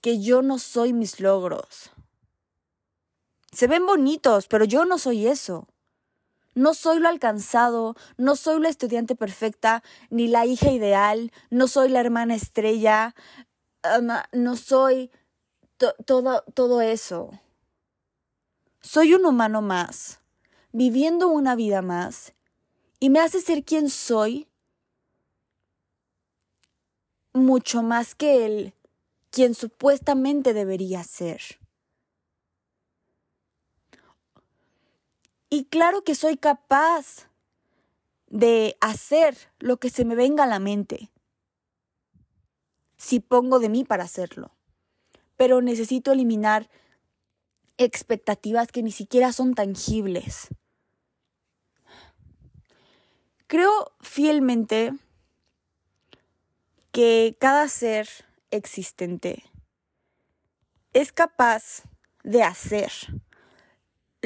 que 0.00 0.20
yo 0.20 0.42
no 0.42 0.58
soy 0.58 0.92
mis 0.92 1.20
logros. 1.20 1.92
Se 3.52 3.68
ven 3.68 3.86
bonitos, 3.86 4.48
pero 4.48 4.64
yo 4.64 4.84
no 4.84 4.98
soy 4.98 5.28
eso. 5.28 5.68
No 6.56 6.72
soy 6.72 7.00
lo 7.00 7.08
alcanzado, 7.10 7.96
no 8.16 8.34
soy 8.34 8.60
la 8.62 8.70
estudiante 8.70 9.14
perfecta, 9.14 9.82
ni 10.08 10.26
la 10.26 10.46
hija 10.46 10.72
ideal, 10.72 11.30
no 11.50 11.68
soy 11.68 11.90
la 11.90 12.00
hermana 12.00 12.34
estrella, 12.34 13.14
no 14.32 14.56
soy 14.56 15.10
todo, 16.06 16.44
todo 16.54 16.80
eso. 16.80 17.38
Soy 18.80 19.12
un 19.12 19.26
humano 19.26 19.60
más, 19.60 20.20
viviendo 20.72 21.28
una 21.28 21.56
vida 21.56 21.82
más, 21.82 22.32
y 23.00 23.10
me 23.10 23.20
hace 23.20 23.42
ser 23.42 23.62
quien 23.62 23.90
soy 23.90 24.48
mucho 27.34 27.82
más 27.82 28.14
que 28.14 28.46
él, 28.46 28.74
quien 29.30 29.54
supuestamente 29.54 30.54
debería 30.54 31.04
ser. 31.04 31.42
Y 35.48 35.66
claro 35.66 36.02
que 36.02 36.14
soy 36.14 36.36
capaz 36.36 37.28
de 38.26 38.76
hacer 38.80 39.36
lo 39.58 39.78
que 39.78 39.90
se 39.90 40.04
me 40.04 40.16
venga 40.16 40.44
a 40.44 40.48
la 40.48 40.58
mente, 40.58 41.10
si 42.96 43.20
pongo 43.20 43.58
de 43.58 43.68
mí 43.68 43.84
para 43.84 44.04
hacerlo. 44.04 44.50
Pero 45.36 45.62
necesito 45.62 46.12
eliminar 46.12 46.68
expectativas 47.78 48.72
que 48.72 48.82
ni 48.82 48.90
siquiera 48.90 49.32
son 49.32 49.54
tangibles. 49.54 50.48
Creo 53.46 53.92
fielmente 54.00 54.92
que 56.90 57.36
cada 57.38 57.68
ser 57.68 58.08
existente 58.50 59.44
es 60.92 61.12
capaz 61.12 61.82
de 62.24 62.42
hacer 62.42 62.90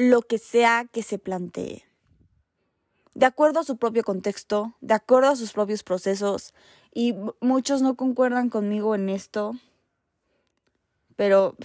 lo 0.01 0.23
que 0.23 0.39
sea 0.39 0.85
que 0.91 1.03
se 1.03 1.19
plantee. 1.19 1.85
De 3.13 3.25
acuerdo 3.27 3.59
a 3.59 3.63
su 3.63 3.77
propio 3.77 4.03
contexto, 4.03 4.75
de 4.81 4.95
acuerdo 4.95 5.29
a 5.29 5.35
sus 5.35 5.51
propios 5.51 5.83
procesos, 5.83 6.53
y 6.91 7.15
muchos 7.39 7.81
no 7.81 7.95
concuerdan 7.95 8.49
conmigo 8.49 8.95
en 8.95 9.09
esto, 9.09 9.53
pero 11.15 11.55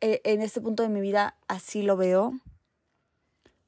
e, 0.00 0.22
en 0.24 0.40
este 0.40 0.62
punto 0.62 0.82
de 0.82 0.88
mi 0.88 1.00
vida 1.02 1.36
así 1.46 1.82
lo 1.82 1.96
veo. 1.96 2.40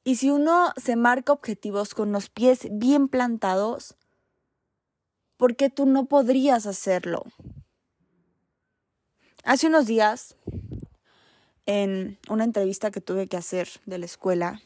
Y 0.03 0.15
si 0.15 0.31
uno 0.31 0.71
se 0.77 0.95
marca 0.95 1.33
objetivos 1.33 1.93
con 1.93 2.11
los 2.11 2.29
pies 2.29 2.67
bien 2.71 3.07
plantados, 3.07 3.95
¿por 5.37 5.55
qué 5.55 5.69
tú 5.69 5.85
no 5.85 6.05
podrías 6.05 6.65
hacerlo? 6.65 7.23
Hace 9.43 9.67
unos 9.67 9.85
días, 9.85 10.35
en 11.65 12.17
una 12.29 12.43
entrevista 12.43 12.91
que 12.91 13.01
tuve 13.01 13.27
que 13.27 13.37
hacer 13.37 13.67
de 13.85 13.97
la 13.97 14.05
escuela, 14.05 14.61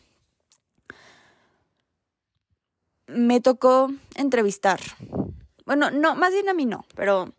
me 3.08 3.42
tocó 3.42 3.92
entrevistar. 4.16 4.80
Bueno, 5.66 5.92
no, 5.92 6.16
más 6.16 6.32
bien 6.34 6.50
a 6.50 6.54
mí 6.54 6.66
no, 6.66 6.86
pero 6.96 7.34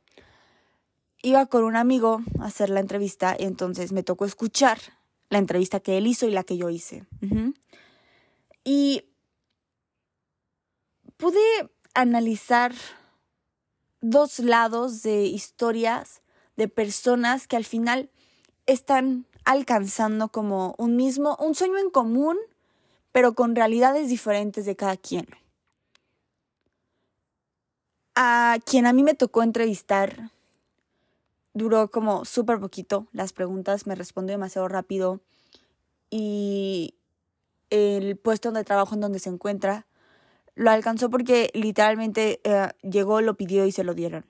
iba 1.23 1.47
con 1.47 1.65
un 1.65 1.77
amigo 1.77 2.23
a 2.41 2.47
hacer 2.47 2.71
la 2.71 2.81
entrevista 2.81 3.37
y 3.39 3.45
entonces 3.45 3.93
me 3.93 4.03
tocó 4.03 4.25
escuchar 4.25 4.79
la 5.29 5.39
entrevista 5.39 5.81
que 5.81 5.99
él 5.99 6.07
hizo 6.07 6.27
y 6.27 6.31
la 6.31 6.45
que 6.45 6.57
yo 6.57 6.71
hice. 6.71 7.05
Y 8.65 9.05
pude 11.17 11.41
analizar 11.95 12.73
dos 14.01 14.39
lados 14.39 15.03
de 15.03 15.25
historias 15.25 16.23
de 16.57 16.69
personas 16.69 17.47
que 17.47 17.57
al 17.57 17.65
final 17.65 18.11
están 18.67 19.27
alcanzando 19.45 20.29
como 20.29 20.75
un 20.79 20.97
mismo, 20.97 21.37
un 21.41 21.55
sueño 21.55 21.79
en 21.79 21.91
común, 21.91 22.37
pero 23.13 23.35
con 23.35 23.57
realidades 23.57 24.09
diferentes 24.09 24.65
de 24.65 24.77
cada 24.77 24.97
quien. 24.97 25.27
A 28.15 28.59
quien 28.65 28.87
a 28.87 28.93
mí 28.93 29.03
me 29.03 29.15
tocó 29.15 29.43
entrevistar 29.43 30.31
duró 31.53 31.91
como 31.91 32.25
súper 32.25 32.61
poquito 32.61 33.07
las 33.13 33.33
preguntas, 33.33 33.87
me 33.87 33.95
respondió 33.95 34.35
demasiado 34.35 34.69
rápido 34.69 35.21
y 36.11 36.95
el 37.71 38.17
puesto 38.17 38.53
de 38.53 38.65
trabajo 38.65 38.95
en 38.95 39.01
donde 39.01 39.19
se 39.19 39.31
encuentra 39.31 39.87
lo 40.55 40.71
alcanzó 40.71 41.11
porque 41.11 41.51
literalmente 41.55 42.41
eh, 42.45 42.69
llegó, 42.83 43.21
lo 43.21 43.35
pidió 43.35 43.67
y 43.67 43.73
se 43.73 43.85
lo 43.85 43.95
dieron. 43.95 44.27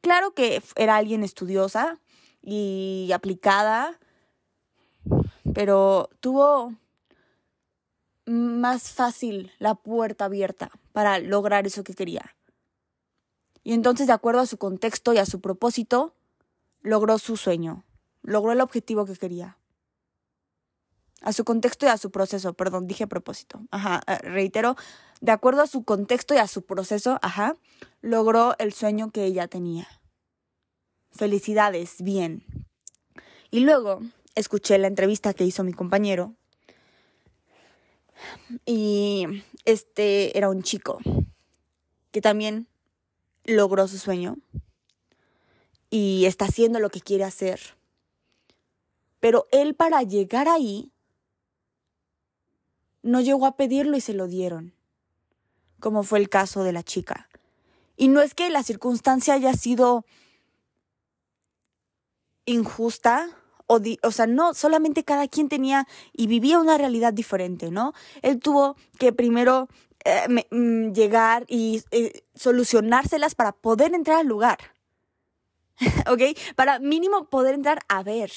Claro 0.00 0.32
que 0.34 0.62
era 0.76 0.96
alguien 0.96 1.22
estudiosa 1.22 1.98
y 2.44 3.10
aplicada, 3.12 3.98
pero 5.54 6.10
tuvo 6.20 6.74
más 8.26 8.90
fácil 8.90 9.50
la 9.58 9.74
puerta 9.74 10.26
abierta 10.26 10.70
para 10.92 11.18
lograr 11.18 11.66
eso 11.66 11.84
que 11.84 11.94
quería. 11.94 12.36
Y 13.62 13.72
entonces, 13.72 14.06
de 14.06 14.12
acuerdo 14.12 14.40
a 14.40 14.46
su 14.46 14.58
contexto 14.58 15.14
y 15.14 15.18
a 15.18 15.26
su 15.26 15.40
propósito, 15.40 16.14
logró 16.82 17.18
su 17.18 17.38
sueño, 17.38 17.84
logró 18.22 18.52
el 18.52 18.60
objetivo 18.60 19.06
que 19.06 19.16
quería. 19.16 19.56
A 21.22 21.32
su 21.32 21.44
contexto 21.44 21.86
y 21.86 21.88
a 21.88 21.96
su 21.96 22.10
proceso, 22.10 22.52
perdón, 22.52 22.86
dije 22.86 23.06
propósito. 23.06 23.62
Ajá, 23.70 24.02
eh, 24.06 24.18
reitero, 24.18 24.76
de 25.22 25.32
acuerdo 25.32 25.62
a 25.62 25.66
su 25.66 25.82
contexto 25.84 26.34
y 26.34 26.36
a 26.36 26.46
su 26.46 26.66
proceso, 26.66 27.18
ajá, 27.22 27.56
logró 28.02 28.54
el 28.58 28.74
sueño 28.74 29.10
que 29.10 29.24
ella 29.24 29.48
tenía. 29.48 29.88
Felicidades, 31.14 32.02
bien. 32.02 32.44
Y 33.50 33.60
luego 33.60 34.00
escuché 34.34 34.78
la 34.78 34.88
entrevista 34.88 35.32
que 35.32 35.44
hizo 35.44 35.62
mi 35.62 35.72
compañero. 35.72 36.34
Y 38.66 39.26
este 39.64 40.36
era 40.36 40.50
un 40.50 40.62
chico 40.62 40.98
que 42.10 42.20
también 42.20 42.66
logró 43.44 43.86
su 43.86 43.98
sueño 43.98 44.38
y 45.90 46.24
está 46.26 46.46
haciendo 46.46 46.80
lo 46.80 46.90
que 46.90 47.00
quiere 47.00 47.24
hacer. 47.24 47.60
Pero 49.20 49.46
él 49.52 49.74
para 49.74 50.02
llegar 50.02 50.48
ahí 50.48 50.90
no 53.02 53.20
llegó 53.20 53.46
a 53.46 53.56
pedirlo 53.56 53.96
y 53.96 54.00
se 54.00 54.14
lo 54.14 54.26
dieron, 54.26 54.74
como 55.78 56.02
fue 56.02 56.18
el 56.18 56.28
caso 56.28 56.64
de 56.64 56.72
la 56.72 56.82
chica. 56.82 57.28
Y 57.96 58.08
no 58.08 58.20
es 58.22 58.34
que 58.34 58.50
la 58.50 58.64
circunstancia 58.64 59.34
haya 59.34 59.52
sido 59.54 60.04
injusta, 62.46 63.28
o, 63.66 63.80
o, 64.02 64.10
sea, 64.10 64.26
no, 64.26 64.54
solamente 64.54 65.04
cada 65.04 65.26
quien 65.28 65.48
tenía 65.48 65.86
y 66.12 66.26
vivía 66.26 66.58
una 66.58 66.76
realidad 66.76 67.12
diferente, 67.12 67.70
¿no? 67.70 67.94
Él 68.22 68.38
tuvo 68.38 68.76
que 68.98 69.12
primero 69.12 69.68
eh, 70.04 70.44
mm, 70.50 70.92
llegar 70.92 71.46
y 71.48 71.82
eh, 71.90 72.24
solucionárselas 72.34 73.34
para 73.34 73.52
poder 73.52 73.94
entrar 73.94 74.18
al 74.18 74.26
lugar. 74.26 74.58
¿Ok? 76.10 76.38
Para 76.56 76.78
mínimo 76.78 77.30
poder 77.30 77.54
entrar 77.54 77.80
a 77.88 78.02
ver. 78.02 78.30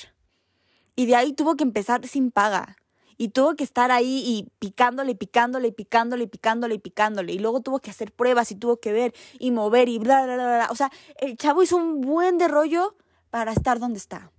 Y 0.95 1.05
de 1.07 1.15
ahí 1.15 1.33
tuvo 1.33 1.55
que 1.55 1.63
empezar 1.63 2.07
sin 2.07 2.31
paga. 2.31 2.77
Y 3.17 3.29
tuvo 3.29 3.55
que 3.55 3.63
estar 3.63 3.91
ahí 3.91 4.23
y 4.25 4.49
picándole, 4.59 5.15
picándole, 5.15 5.71
picándole, 5.71 6.27
picándole, 6.27 6.79
picándole. 6.79 7.33
Y 7.33 7.39
luego 7.39 7.61
tuvo 7.61 7.79
que 7.79 7.89
hacer 7.89 8.11
pruebas 8.13 8.51
y 8.51 8.55
tuvo 8.55 8.77
que 8.77 8.93
ver 8.93 9.13
y 9.39 9.51
mover 9.51 9.89
y 9.89 9.97
bla, 9.97 10.23
bla, 10.23 10.35
bla, 10.35 10.45
bla. 10.45 10.67
O 10.69 10.75
sea, 10.75 10.91
el 11.17 11.35
chavo 11.35 11.63
hizo 11.63 11.75
un 11.75 11.99
buen 11.99 12.37
derrollo 12.37 12.95
para 13.29 13.51
estar 13.51 13.79
donde 13.79 13.99
está 13.99 14.31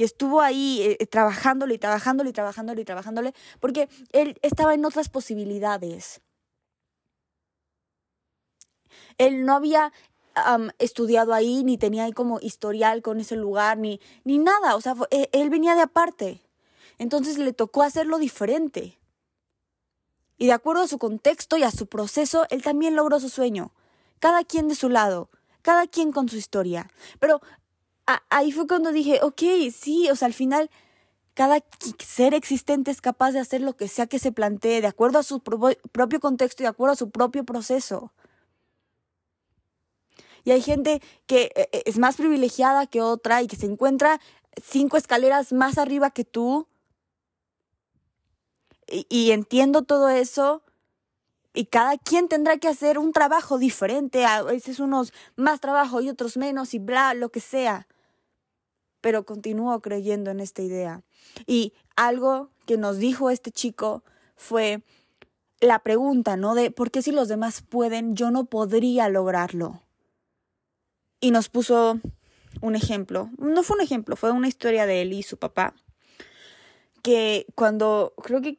y 0.00 0.02
estuvo 0.02 0.40
ahí 0.40 0.80
eh, 0.80 1.06
trabajándole 1.08 1.74
y 1.74 1.78
trabajándole 1.78 2.30
y 2.30 2.32
trabajándole 2.32 2.80
y 2.80 2.84
trabajándole 2.86 3.34
porque 3.60 3.90
él 4.12 4.38
estaba 4.40 4.72
en 4.72 4.86
otras 4.86 5.10
posibilidades. 5.10 6.22
Él 9.18 9.44
no 9.44 9.54
había 9.54 9.92
estudiado 10.78 11.34
ahí, 11.34 11.64
ni 11.64 11.76
tenía 11.76 12.04
ahí 12.04 12.12
como 12.12 12.40
historial 12.40 13.02
con 13.02 13.20
ese 13.20 13.36
lugar, 13.36 13.76
ni, 13.76 14.00
ni 14.24 14.38
nada. 14.38 14.74
O 14.74 14.80
sea, 14.80 14.94
e, 15.10 15.28
él 15.32 15.50
venía 15.50 15.74
de 15.74 15.82
aparte. 15.82 16.40
Entonces 16.96 17.36
le 17.36 17.52
tocó 17.52 17.82
hacerlo 17.82 18.16
diferente. 18.16 18.98
Y 20.38 20.46
de 20.46 20.52
acuerdo 20.52 20.84
a 20.84 20.88
su 20.88 20.96
contexto 20.96 21.58
y 21.58 21.62
a 21.62 21.70
su 21.70 21.88
proceso, 21.88 22.46
él 22.48 22.62
también 22.62 22.96
logró 22.96 23.20
su 23.20 23.28
sueño. 23.28 23.74
Cada 24.18 24.44
quien 24.44 24.66
de 24.68 24.76
su 24.76 24.88
lado, 24.88 25.28
cada 25.62 25.86
quien 25.86 26.12
con 26.12 26.28
su 26.28 26.36
historia. 26.36 26.90
Pero 27.18 27.40
ahí 28.28 28.52
fue 28.52 28.66
cuando 28.66 28.92
dije, 28.92 29.20
ok, 29.22 29.42
sí, 29.72 30.08
o 30.10 30.16
sea, 30.16 30.26
al 30.26 30.34
final 30.34 30.70
cada 31.34 31.64
ser 31.98 32.34
existente 32.34 32.90
es 32.90 33.00
capaz 33.00 33.32
de 33.32 33.38
hacer 33.40 33.60
lo 33.60 33.76
que 33.76 33.88
sea 33.88 34.06
que 34.06 34.18
se 34.18 34.32
plantee, 34.32 34.80
de 34.80 34.88
acuerdo 34.88 35.18
a 35.18 35.22
su 35.22 35.40
propio 35.40 36.20
contexto 36.20 36.62
y 36.62 36.64
de 36.64 36.68
acuerdo 36.68 36.92
a 36.92 36.96
su 36.96 37.10
propio 37.10 37.44
proceso. 37.44 38.12
Y 40.44 40.52
hay 40.52 40.62
gente 40.62 41.00
que 41.26 41.52
eh, 41.54 41.68
eh, 41.72 41.82
es 41.86 41.98
más 41.98 42.16
privilegiada 42.16 42.86
que 42.86 43.02
otra 43.02 43.42
y 43.42 43.46
que 43.46 43.56
se 43.56 43.66
encuentra 43.66 44.20
cinco 44.62 44.96
escaleras 44.96 45.52
más 45.52 45.78
arriba 45.78 46.10
que 46.10 46.24
tú. 46.24 46.66
Y, 48.86 49.06
y 49.08 49.30
entiendo 49.32 49.82
todo 49.82 50.08
eso. 50.08 50.62
Y 51.52 51.66
cada 51.66 51.98
quien 51.98 52.28
tendrá 52.28 52.58
que 52.58 52.68
hacer 52.68 52.98
un 52.98 53.12
trabajo 53.12 53.58
diferente. 53.58 54.24
A 54.24 54.42
veces 54.42 54.78
unos 54.80 55.12
más 55.36 55.60
trabajo 55.60 56.00
y 56.00 56.08
otros 56.08 56.36
menos 56.36 56.74
y 56.74 56.78
bla, 56.78 57.14
lo 57.14 57.30
que 57.30 57.40
sea 57.40 57.86
pero 59.00 59.24
continúo 59.24 59.80
creyendo 59.80 60.30
en 60.30 60.40
esta 60.40 60.62
idea. 60.62 61.02
Y 61.46 61.72
algo 61.96 62.50
que 62.66 62.76
nos 62.76 62.98
dijo 62.98 63.30
este 63.30 63.50
chico 63.50 64.04
fue 64.36 64.82
la 65.60 65.80
pregunta, 65.80 66.36
¿no? 66.36 66.54
De 66.54 66.70
por 66.70 66.90
qué 66.90 67.02
si 67.02 67.12
los 67.12 67.28
demás 67.28 67.62
pueden, 67.62 68.16
yo 68.16 68.30
no 68.30 68.44
podría 68.44 69.08
lograrlo. 69.08 69.82
Y 71.20 71.30
nos 71.32 71.48
puso 71.48 72.00
un 72.60 72.76
ejemplo. 72.76 73.30
No 73.38 73.62
fue 73.62 73.76
un 73.76 73.82
ejemplo, 73.82 74.16
fue 74.16 74.30
una 74.30 74.48
historia 74.48 74.86
de 74.86 75.02
él 75.02 75.12
y 75.12 75.22
su 75.22 75.36
papá. 75.36 75.74
Que 77.02 77.46
cuando 77.54 78.14
creo 78.22 78.40
que 78.40 78.58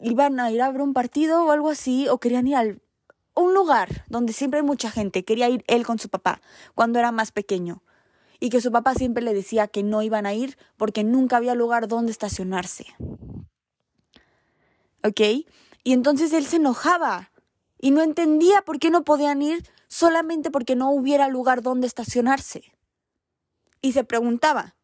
iban 0.00 0.40
a 0.40 0.50
ir 0.50 0.62
a 0.62 0.70
ver 0.70 0.82
un 0.82 0.92
partido 0.92 1.44
o 1.44 1.50
algo 1.50 1.70
así, 1.70 2.08
o 2.08 2.18
querían 2.18 2.46
ir 2.46 2.56
a 2.56 2.64
un 3.34 3.54
lugar 3.54 4.04
donde 4.08 4.32
siempre 4.32 4.60
hay 4.60 4.66
mucha 4.66 4.90
gente, 4.90 5.24
quería 5.24 5.48
ir 5.48 5.64
él 5.66 5.86
con 5.86 5.98
su 5.98 6.08
papá 6.08 6.40
cuando 6.74 6.98
era 6.98 7.12
más 7.12 7.32
pequeño 7.32 7.82
y 8.40 8.48
que 8.48 8.60
su 8.60 8.72
papá 8.72 8.94
siempre 8.94 9.22
le 9.22 9.34
decía 9.34 9.68
que 9.68 9.82
no 9.82 10.02
iban 10.02 10.26
a 10.26 10.32
ir 10.32 10.56
porque 10.76 11.04
nunca 11.04 11.36
había 11.36 11.54
lugar 11.54 11.88
donde 11.88 12.10
estacionarse. 12.10 12.86
¿Ok? 15.04 15.20
Y 15.84 15.92
entonces 15.92 16.32
él 16.32 16.46
se 16.46 16.56
enojaba 16.56 17.30
y 17.78 17.90
no 17.90 18.02
entendía 18.02 18.62
por 18.62 18.78
qué 18.78 18.90
no 18.90 19.04
podían 19.04 19.42
ir 19.42 19.68
solamente 19.88 20.50
porque 20.50 20.76
no 20.76 20.90
hubiera 20.90 21.28
lugar 21.28 21.62
donde 21.62 21.86
estacionarse. 21.86 22.72
Y 23.82 23.92
se 23.92 24.04
preguntaba, 24.04 24.74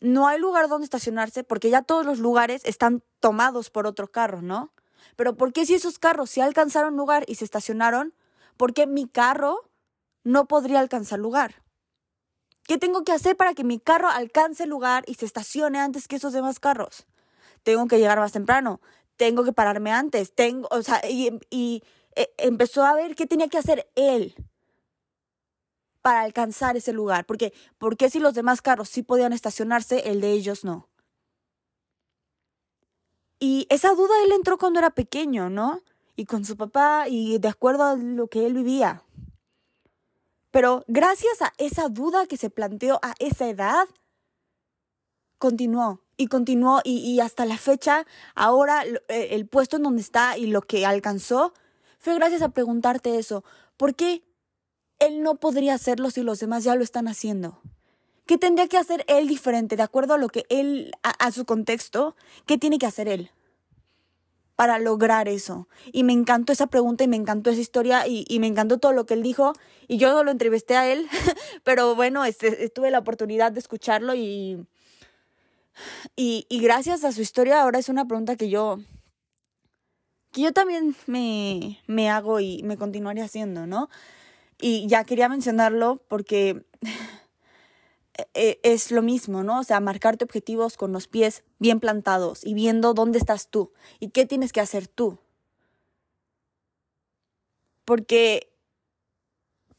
no 0.00 0.26
hay 0.26 0.38
lugar 0.38 0.68
donde 0.68 0.84
estacionarse 0.84 1.44
porque 1.44 1.70
ya 1.70 1.82
todos 1.82 2.04
los 2.04 2.18
lugares 2.18 2.62
están 2.64 3.02
tomados 3.20 3.70
por 3.70 3.86
otro 3.86 4.08
carro, 4.08 4.42
¿no? 4.42 4.72
Pero 5.16 5.36
¿por 5.36 5.52
qué 5.52 5.66
si 5.66 5.74
esos 5.74 5.98
carros 5.98 6.30
sí 6.30 6.40
alcanzaron 6.40 6.96
lugar 6.96 7.24
y 7.26 7.36
se 7.36 7.44
estacionaron, 7.44 8.14
por 8.56 8.74
qué 8.74 8.86
mi 8.86 9.06
carro 9.06 9.70
no 10.22 10.46
podría 10.46 10.80
alcanzar 10.80 11.18
lugar? 11.18 11.62
¿Qué 12.64 12.78
tengo 12.78 13.04
que 13.04 13.12
hacer 13.12 13.36
para 13.36 13.54
que 13.54 13.64
mi 13.64 13.78
carro 13.78 14.08
alcance 14.08 14.66
lugar 14.66 15.04
y 15.06 15.14
se 15.14 15.26
estacione 15.26 15.78
antes 15.78 16.08
que 16.08 16.16
esos 16.16 16.32
demás 16.32 16.60
carros? 16.60 17.06
Tengo 17.62 17.86
que 17.86 17.98
llegar 17.98 18.18
más 18.18 18.32
temprano, 18.32 18.80
tengo 19.16 19.44
que 19.44 19.52
pararme 19.52 19.92
antes, 19.92 20.34
tengo, 20.34 20.68
o 20.70 20.82
sea, 20.82 21.02
y, 21.08 21.38
y 21.50 21.82
e, 22.16 22.32
empezó 22.38 22.84
a 22.84 22.94
ver 22.94 23.14
qué 23.14 23.26
tenía 23.26 23.48
que 23.48 23.58
hacer 23.58 23.90
él 23.94 24.34
para 26.04 26.20
alcanzar 26.20 26.76
ese 26.76 26.92
lugar. 26.92 27.24
Porque, 27.24 27.54
¿por 27.78 27.96
qué 27.96 28.10
si 28.10 28.18
los 28.18 28.34
demás 28.34 28.60
carros 28.60 28.90
sí 28.90 29.02
podían 29.02 29.32
estacionarse, 29.32 30.10
el 30.10 30.20
de 30.20 30.32
ellos 30.32 30.62
no? 30.62 30.90
Y 33.38 33.66
esa 33.70 33.94
duda 33.94 34.12
él 34.22 34.32
entró 34.32 34.58
cuando 34.58 34.80
era 34.80 34.90
pequeño, 34.90 35.48
¿no? 35.48 35.80
Y 36.14 36.26
con 36.26 36.44
su 36.44 36.58
papá 36.58 37.06
y 37.08 37.38
de 37.38 37.48
acuerdo 37.48 37.84
a 37.84 37.96
lo 37.96 38.26
que 38.26 38.44
él 38.44 38.52
vivía. 38.52 39.02
Pero 40.50 40.84
gracias 40.88 41.40
a 41.40 41.54
esa 41.56 41.88
duda 41.88 42.26
que 42.26 42.36
se 42.36 42.50
planteó 42.50 43.00
a 43.02 43.14
esa 43.18 43.48
edad, 43.48 43.88
continuó 45.38 46.02
y 46.18 46.26
continuó 46.26 46.82
y, 46.84 47.18
hasta 47.20 47.46
la 47.46 47.56
fecha, 47.56 48.06
ahora 48.34 48.84
eh, 48.84 49.28
el 49.30 49.48
puesto 49.48 49.78
en 49.78 49.84
donde 49.84 50.02
está 50.02 50.36
y 50.36 50.48
lo 50.48 50.60
que 50.60 50.84
alcanzó 50.84 51.54
fue 51.98 52.14
gracias 52.14 52.42
a 52.42 52.50
preguntarte 52.50 53.18
eso. 53.18 53.42
¿Por 53.78 53.94
qué 53.94 54.22
él 55.06 55.22
no 55.22 55.36
podría 55.36 55.74
hacerlo 55.74 56.10
si 56.10 56.22
los 56.22 56.40
demás 56.40 56.64
ya 56.64 56.74
lo 56.74 56.84
están 56.84 57.08
haciendo? 57.08 57.60
¿Qué 58.26 58.38
tendría 58.38 58.68
que 58.68 58.78
hacer 58.78 59.04
él 59.06 59.28
diferente 59.28 59.76
de 59.76 59.82
acuerdo 59.82 60.14
a 60.14 60.18
lo 60.18 60.28
que 60.28 60.46
él, 60.48 60.92
a, 61.02 61.30
su 61.30 61.44
contexto? 61.44 62.16
¿Qué 62.46 62.56
tiene 62.58 62.78
que 62.78 62.86
hacer 62.86 63.08
él? 63.08 63.30
para 64.56 64.78
lograr 64.78 65.26
eso. 65.26 65.66
Y 65.90 66.04
me 66.04 66.12
encantó 66.12 66.52
esa 66.52 66.68
pregunta 66.68 67.02
y 67.02 67.08
me 67.08 67.16
encantó 67.16 67.50
esa 67.50 67.60
historia 67.60 68.06
y, 68.06 68.38
me 68.38 68.46
encantó 68.46 68.78
todo 68.78 68.92
lo 68.92 69.04
que 69.04 69.14
él 69.14 69.22
dijo. 69.24 69.52
Y 69.88 69.96
yo 69.96 70.12
no 70.12 70.22
lo 70.22 70.30
entrevisté 70.30 70.76
a 70.76 70.88
él, 70.92 71.08
pero 71.64 71.96
bueno, 71.96 72.24
este, 72.24 72.68
tuve 72.68 72.92
la 72.92 73.00
oportunidad 73.00 73.50
de 73.50 73.58
escucharlo 73.58 74.14
y, 74.14 74.64
y, 76.14 76.46
y 76.48 76.60
gracias 76.60 77.02
a 77.02 77.10
su 77.10 77.20
historia 77.20 77.62
ahora 77.62 77.80
es 77.80 77.88
una 77.88 78.06
pregunta 78.06 78.36
que 78.36 78.48
yo, 78.48 78.78
que 80.30 80.42
yo 80.42 80.52
también 80.52 80.94
me, 81.06 81.80
me 81.88 82.08
hago 82.08 82.38
y 82.38 82.62
me 82.62 82.76
continuaré 82.76 83.22
haciendo, 83.22 83.66
¿no? 83.66 83.88
Y 84.66 84.86
ya 84.86 85.04
quería 85.04 85.28
mencionarlo 85.28 86.02
porque 86.08 86.64
e, 88.32 88.60
es 88.62 88.90
lo 88.92 89.02
mismo, 89.02 89.42
¿no? 89.42 89.60
O 89.60 89.62
sea, 89.62 89.78
marcarte 89.78 90.24
objetivos 90.24 90.78
con 90.78 90.90
los 90.90 91.06
pies 91.06 91.44
bien 91.58 91.80
plantados 91.80 92.46
y 92.46 92.54
viendo 92.54 92.94
dónde 92.94 93.18
estás 93.18 93.48
tú 93.48 93.74
y 94.00 94.08
qué 94.08 94.24
tienes 94.24 94.54
que 94.54 94.62
hacer 94.62 94.88
tú. 94.88 95.18
Porque, 97.84 98.54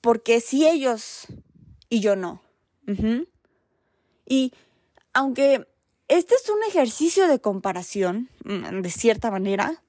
porque 0.02 0.40
si 0.40 0.68
ellos 0.68 1.26
y 1.90 2.02
yo 2.02 2.16
no. 2.16 2.44
Y 4.28 4.54
aunque 5.14 5.68
este 6.10 6.36
es 6.36 6.48
un 6.48 6.62
ejercicio 6.70 7.28
de 7.28 7.42
comparación, 7.42 8.30
mm, 8.44 8.82
de 8.82 8.92
cierta 8.92 9.32
manera, 9.32 9.82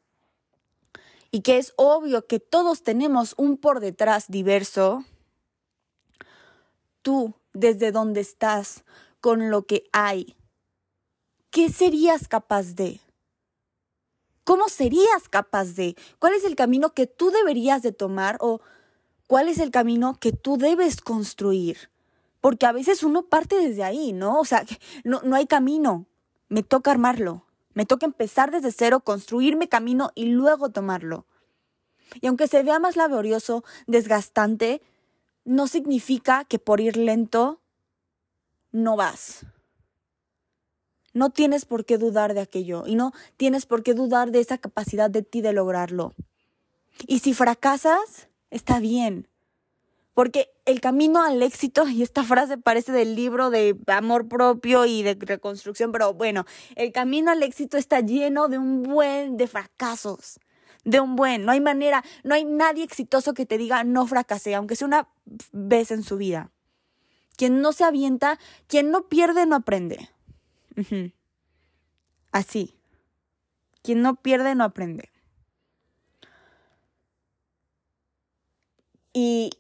y 1.37 1.43
que 1.43 1.59
es 1.59 1.75
obvio 1.77 2.27
que 2.27 2.41
todos 2.41 2.83
tenemos 2.83 3.35
un 3.37 3.59
por 3.59 3.81
detrás 3.81 4.25
diverso, 4.29 5.05
tú, 7.03 7.35
desde 7.53 7.93
donde 7.93 8.23
estás, 8.23 8.87
con 9.21 9.51
lo 9.51 9.67
que 9.67 9.85
hay, 9.93 10.35
¿qué 11.51 11.69
serías 11.69 12.27
capaz 12.27 12.75
de? 12.75 13.03
¿Cómo 14.45 14.71
serías 14.71 15.29
capaz 15.29 15.75
de? 15.75 15.95
¿Cuál 16.19 16.33
es 16.33 16.45
el 16.45 16.57
camino 16.57 16.95
que 16.95 17.07
tú 17.07 17.31
deberías 17.31 17.83
de 17.83 17.93
tomar 17.93 18.39
o 18.41 18.63
cuál 19.27 19.51
es 19.51 19.59
el 19.59 19.71
camino 19.71 20.17
que 20.19 20.33
tú 20.33 20.57
debes 20.57 21.03
construir? 21.03 21.91
Porque 22.41 22.65
a 22.65 22.73
veces 22.73 23.03
uno 23.03 23.27
parte 23.27 23.57
desde 23.57 23.85
ahí, 23.85 24.15
¿no? 24.15 24.41
O 24.41 24.47
sea, 24.47 24.65
no, 25.05 25.21
no 25.23 25.37
hay 25.37 25.47
camino. 25.47 26.07
Me 26.49 26.63
toca 26.63 26.93
armarlo. 26.93 27.46
Me 27.77 27.85
toca 27.85 28.07
empezar 28.07 28.51
desde 28.51 28.73
cero, 28.73 29.01
construirme 29.01 29.69
camino 29.69 30.11
y 30.15 30.29
luego 30.29 30.71
tomarlo. 30.71 31.27
Y 32.23 32.27
aunque 32.27 32.49
se 32.49 32.63
vea 32.63 32.79
más 32.79 32.97
laborioso, 32.97 33.65
desgastante, 33.87 34.81
no 35.45 35.67
significa 35.67 36.47
que 36.47 36.59
por 36.59 36.81
ir 36.81 36.97
lento 36.97 37.61
no 38.73 38.97
vas. 38.97 39.45
No 41.13 41.29
tienes 41.29 41.67
por 41.67 41.85
qué 41.85 41.99
dudar 41.99 42.33
de 42.33 42.41
aquello 42.41 42.85
y 42.87 42.95
no 42.95 43.13
tienes 43.37 43.67
por 43.67 43.83
qué 43.83 43.93
dudar 43.93 44.31
de 44.31 44.41
esa 44.41 44.57
capacidad 44.57 45.11
de 45.11 45.21
ti 45.21 45.43
de 45.43 45.53
lograrlo. 45.53 46.15
Y 47.07 47.19
si 47.19 47.35
fracasas, 47.35 48.31
está 48.49 48.81
bien. 48.81 49.29
Porque 50.17 50.49
el 50.65 50.81
camino 50.81 51.23
al 51.23 51.43
éxito, 51.43 51.87
y 51.87 52.03
esta 52.03 52.25
frase 52.25 52.57
parece 52.57 52.91
del 52.91 53.15
libro 53.15 53.51
de 53.51 53.77
amor 53.87 54.29
propio 54.29 54.87
y 54.87 55.03
de 55.03 55.15
reconstrucción, 55.21 55.93
pero 55.93 56.15
bueno, 56.15 56.47
el 56.75 56.91
camino 56.91 57.31
al 57.31 57.43
éxito 57.43 57.77
está 57.77 58.01
lleno 58.01 58.49
de 58.49 58.57
un 58.57 58.83
buen 58.83 59.37
de 59.37 59.47
fracasos, 59.47 60.41
de 60.87 61.01
un 61.01 61.17
buen, 61.17 61.45
no 61.45 61.53
hay 61.53 61.61
manera, 61.61 62.03
no 62.25 62.35
hay 62.35 62.47
nadie 62.47 62.83
exitoso 62.83 63.35
que 63.35 63.45
te 63.45 63.59
diga 63.59 63.85
no 63.85 64.07
fracasé, 64.07 64.55
aunque 64.55 64.75
sea 64.75 64.87
una 64.87 65.07
vez 65.53 65.91
en 65.91 66.03
su 66.03 66.17
vida. 66.17 66.51
Quien 67.37 67.61
no 67.61 67.73
se 67.73 67.85
avienta, 67.85 68.39
quien 68.69 68.91
no 68.91 69.09
pierde, 69.09 69.45
no 69.45 69.57
aprende. 69.57 70.09
Así. 72.33 72.75
Quien 73.83 74.01
no 74.01 74.17
pierde, 74.17 74.55
no 74.55 74.65
aprende. 74.65 75.11
Y 79.13 79.51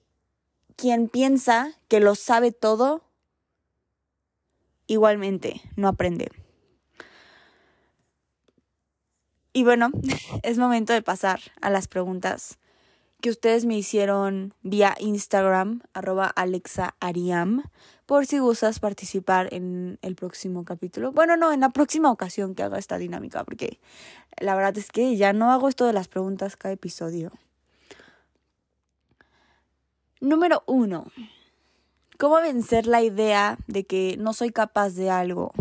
quien 0.76 1.08
piensa 1.08 1.72
que 1.88 2.00
lo 2.00 2.14
sabe 2.14 2.52
todo, 2.52 3.02
igualmente 4.86 5.60
no 5.76 5.88
aprende. 5.88 6.30
Y 9.52 9.64
bueno, 9.64 9.90
es 10.42 10.58
momento 10.58 10.92
de 10.92 11.02
pasar 11.02 11.40
a 11.60 11.70
las 11.70 11.88
preguntas 11.88 12.58
que 13.22 13.30
ustedes 13.30 13.64
me 13.64 13.76
hicieron 13.76 14.52
vía 14.62 14.94
Instagram, 14.98 15.80
arroba 15.94 16.26
alexaariam, 16.26 17.62
por 18.04 18.26
si 18.26 18.38
gustas 18.38 18.78
participar 18.78 19.48
en 19.52 19.98
el 20.02 20.14
próximo 20.14 20.64
capítulo. 20.64 21.12
Bueno, 21.12 21.36
no, 21.36 21.52
en 21.52 21.60
la 21.60 21.70
próxima 21.70 22.10
ocasión 22.10 22.54
que 22.54 22.62
haga 22.62 22.78
esta 22.78 22.98
dinámica, 22.98 23.44
porque 23.44 23.80
la 24.38 24.54
verdad 24.54 24.76
es 24.76 24.92
que 24.92 25.16
ya 25.16 25.32
no 25.32 25.50
hago 25.50 25.68
esto 25.68 25.86
de 25.86 25.94
las 25.94 26.08
preguntas 26.08 26.56
cada 26.56 26.74
episodio. 26.74 27.32
Número 30.20 30.62
uno. 30.66 31.12
¿Cómo 32.18 32.36
vencer 32.36 32.86
la 32.86 33.02
idea 33.02 33.58
de 33.66 33.84
que 33.84 34.16
no 34.18 34.32
soy 34.32 34.50
capaz 34.50 34.90
de 34.90 35.10
algo, 35.10 35.52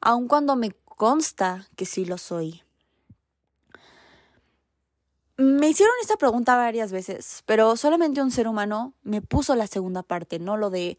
aun 0.00 0.26
cuando 0.26 0.56
me 0.56 0.70
consta 0.84 1.68
que 1.76 1.84
sí 1.84 2.06
lo 2.06 2.16
soy? 2.16 2.62
Me 5.36 5.68
hicieron 5.68 5.94
esta 6.00 6.16
pregunta 6.16 6.56
varias 6.56 6.92
veces, 6.92 7.42
pero 7.44 7.76
solamente 7.76 8.22
un 8.22 8.30
ser 8.30 8.48
humano 8.48 8.94
me 9.02 9.20
puso 9.20 9.54
la 9.54 9.66
segunda 9.66 10.02
parte, 10.02 10.38
no 10.38 10.56
lo 10.56 10.70
de 10.70 10.96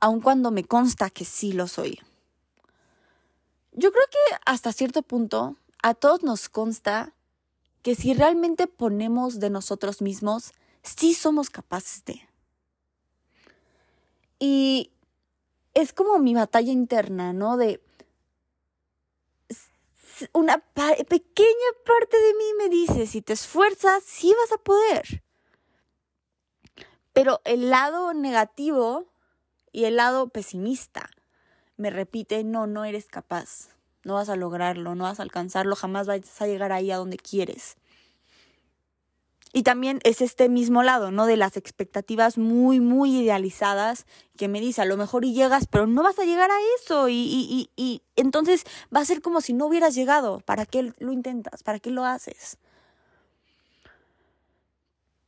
aun 0.00 0.22
cuando 0.22 0.50
me 0.50 0.64
consta 0.64 1.10
que 1.10 1.26
sí 1.26 1.52
lo 1.52 1.68
soy. 1.68 2.00
Yo 3.72 3.92
creo 3.92 4.04
que 4.10 4.36
hasta 4.46 4.72
cierto 4.72 5.02
punto 5.02 5.56
a 5.82 5.92
todos 5.92 6.22
nos 6.22 6.48
consta 6.48 7.12
que 7.82 7.94
si 7.94 8.14
realmente 8.14 8.66
ponemos 8.66 9.38
de 9.38 9.50
nosotros 9.50 10.00
mismos 10.00 10.54
sí 10.86 11.14
somos 11.14 11.50
capaces 11.50 12.04
de. 12.04 12.20
Y 14.38 14.90
es 15.74 15.92
como 15.92 16.18
mi 16.18 16.34
batalla 16.34 16.72
interna, 16.72 17.32
¿no? 17.32 17.56
De 17.56 17.80
una 20.32 20.58
pequeña 20.58 21.70
parte 21.84 22.16
de 22.18 22.34
mí 22.34 22.44
me 22.58 22.68
dice, 22.68 23.06
si 23.06 23.20
te 23.20 23.34
esfuerzas, 23.34 24.02
sí 24.04 24.34
vas 24.40 24.52
a 24.52 24.62
poder. 24.62 25.22
Pero 27.12 27.40
el 27.44 27.70
lado 27.70 28.14
negativo 28.14 29.06
y 29.72 29.84
el 29.84 29.96
lado 29.96 30.28
pesimista 30.28 31.10
me 31.76 31.90
repite, 31.90 32.44
no, 32.44 32.66
no 32.66 32.84
eres 32.84 33.06
capaz, 33.06 33.68
no 34.04 34.14
vas 34.14 34.28
a 34.28 34.36
lograrlo, 34.36 34.94
no 34.94 35.04
vas 35.04 35.20
a 35.20 35.22
alcanzarlo, 35.22 35.76
jamás 35.76 36.06
vas 36.06 36.40
a 36.40 36.46
llegar 36.46 36.72
ahí 36.72 36.90
a 36.90 36.96
donde 36.96 37.18
quieres. 37.18 37.76
Y 39.52 39.62
también 39.62 40.00
es 40.02 40.20
este 40.20 40.48
mismo 40.48 40.82
lado, 40.82 41.10
¿no? 41.10 41.26
De 41.26 41.36
las 41.36 41.56
expectativas 41.56 42.36
muy, 42.36 42.80
muy 42.80 43.16
idealizadas 43.20 44.04
que 44.36 44.48
me 44.48 44.60
dice, 44.60 44.82
a 44.82 44.84
lo 44.84 44.96
mejor 44.96 45.24
y 45.24 45.32
llegas, 45.32 45.66
pero 45.66 45.86
no 45.86 46.02
vas 46.02 46.18
a 46.18 46.24
llegar 46.24 46.50
a 46.50 46.58
eso. 46.78 47.08
Y, 47.08 47.14
y, 47.14 47.70
y, 47.76 48.02
entonces 48.16 48.64
va 48.94 49.00
a 49.00 49.04
ser 49.04 49.22
como 49.22 49.40
si 49.40 49.52
no 49.52 49.66
hubieras 49.66 49.94
llegado. 49.94 50.40
¿Para 50.40 50.66
qué 50.66 50.92
lo 50.98 51.12
intentas? 51.12 51.62
¿Para 51.62 51.78
qué 51.78 51.90
lo 51.90 52.04
haces? 52.04 52.58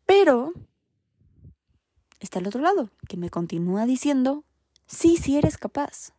Pero 0.05 0.53
está 2.21 2.39
el 2.39 2.49
otro 2.49 2.61
lado, 2.61 2.91
que 3.09 3.17
me 3.17 3.31
continúa 3.31 3.87
diciendo, 3.87 4.45
sí, 4.87 5.17
sí 5.17 5.37
eres 5.37 5.59
capaz. 5.59 6.13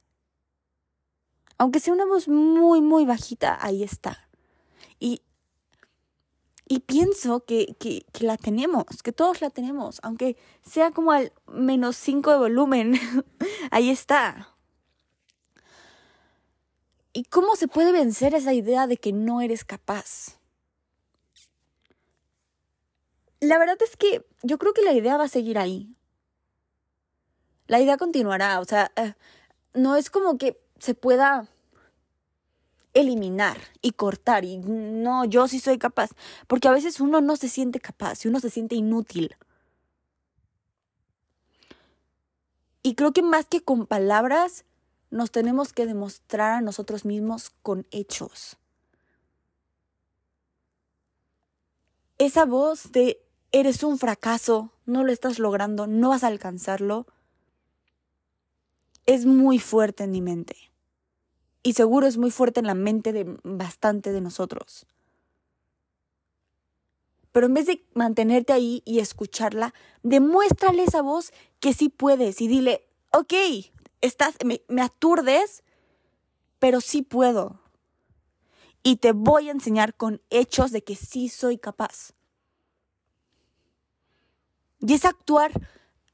Aunque 1.58 1.80
sea 1.80 1.94
una 1.94 2.06
voz 2.06 2.28
muy, 2.28 2.82
muy 2.82 3.06
bajita, 3.06 3.58
ahí 3.62 3.84
está. 3.84 4.30
Y 5.00 5.22
y 6.72 6.82
pienso 6.82 7.44
que, 7.46 7.76
que, 7.80 8.06
la 8.24 8.38
tenemos, 8.38 8.86
que 9.04 9.12
todos 9.12 9.42
la 9.42 9.50
tenemos, 9.50 10.00
aunque 10.04 10.38
sea 10.62 10.92
como 10.92 11.12
al 11.12 11.34
menos 11.48 11.98
5 11.98 12.32
de 12.32 12.38
volumen, 12.38 12.94
ahí 13.72 13.90
está. 13.90 14.56
¿Y 17.12 17.24
cómo 17.24 17.56
se 17.56 17.68
puede 17.68 17.92
vencer 17.92 18.36
esa 18.36 18.54
idea 18.54 18.86
de 18.86 18.98
que 18.98 19.12
no 19.12 19.42
eres 19.42 19.66
capaz? 19.66 20.38
La 23.40 23.58
verdad 23.58 23.78
es 23.82 23.98
que 23.98 24.24
yo 24.44 24.60
creo 24.60 24.74
que 24.74 24.84
la 24.84 24.94
idea 24.94 25.18
va 25.18 25.24
a 25.24 25.28
seguir 25.28 25.58
ahí. 25.58 25.96
la 27.66 27.80
idea 27.82 27.98
continuará, 27.98 28.60
o 28.60 28.66
sea, 28.66 28.92
eh, 28.96 29.16
no 29.74 29.96
es 29.96 30.12
como 30.12 30.38
que 30.38 30.62
se 30.78 30.94
pueda 30.94 31.48
eliminar 33.00 33.58
y 33.82 33.92
cortar 33.92 34.46
y 34.46 34.58
no, 34.58 35.26
yo 35.26 35.48
sí 35.48 35.60
soy 35.60 35.78
capaz, 35.78 36.12
porque 36.48 36.68
a 36.68 36.72
veces 36.72 37.00
uno 37.00 37.22
no 37.22 37.36
se 37.36 37.50
siente 37.50 37.80
capaz 37.80 38.26
y 38.26 38.28
uno 38.28 38.40
se 38.40 38.50
siente 38.50 38.76
inútil. 38.76 39.36
Y 42.82 42.96
creo 42.96 43.12
que 43.12 43.22
más 43.22 43.46
que 43.46 43.62
con 43.62 43.86
palabras, 43.86 44.66
nos 45.12 45.32
tenemos 45.32 45.74
que 45.74 45.86
demostrar 45.86 46.52
a 46.52 46.62
nosotros 46.62 47.06
mismos 47.06 47.52
con 47.62 47.88
hechos. 47.92 48.58
Esa 52.18 52.46
voz 52.46 52.92
de 52.92 53.22
eres 53.52 53.84
un 53.84 53.98
fracaso, 53.98 54.72
no 54.86 55.04
lo 55.04 55.12
estás 55.12 55.40
logrando, 55.40 55.88
no 55.88 56.10
vas 56.10 56.24
a 56.24 56.28
alcanzarlo, 56.28 57.08
es 59.06 59.26
muy 59.26 59.58
fuerte 59.58 60.04
en 60.04 60.12
mi 60.12 60.22
mente. 60.22 60.69
Y 61.62 61.74
seguro 61.74 62.08
es 62.08 62.18
muy 62.18 62.32
fuerte 62.32 62.60
en 62.60 62.68
la 62.68 62.74
mente 62.74 63.12
de 63.12 63.38
bastante 63.44 64.12
de 64.12 64.22
nosotros. 64.22 64.86
Pero 67.32 67.46
en 67.46 67.54
vez 67.54 67.68
de 67.68 67.86
mantenerte 67.94 68.54
ahí 68.54 68.82
y 68.86 69.00
escucharla, 69.00 69.74
demuéstrale 70.02 70.84
esa 70.84 71.02
voz 71.02 71.32
que 71.60 71.74
sí 71.74 71.90
puedes 71.90 72.42
y 72.42 72.48
dile, 72.48 72.88
ok, 73.12 73.34
estás, 74.02 74.36
me, 74.44 74.62
me 74.68 74.82
aturdes, 74.82 75.64
pero 76.58 76.82
sí 76.82 77.02
puedo. 77.02 77.60
Y 78.82 78.98
te 78.98 79.12
voy 79.12 79.50
a 79.50 79.52
enseñar 79.52 79.94
con 79.94 80.22
hechos 80.30 80.72
de 80.72 80.84
que 80.84 80.96
sí 80.96 81.30
soy 81.30 81.58
capaz. 81.58 82.14
Y 84.80 84.94
es 84.94 85.06
actuar 85.06 85.52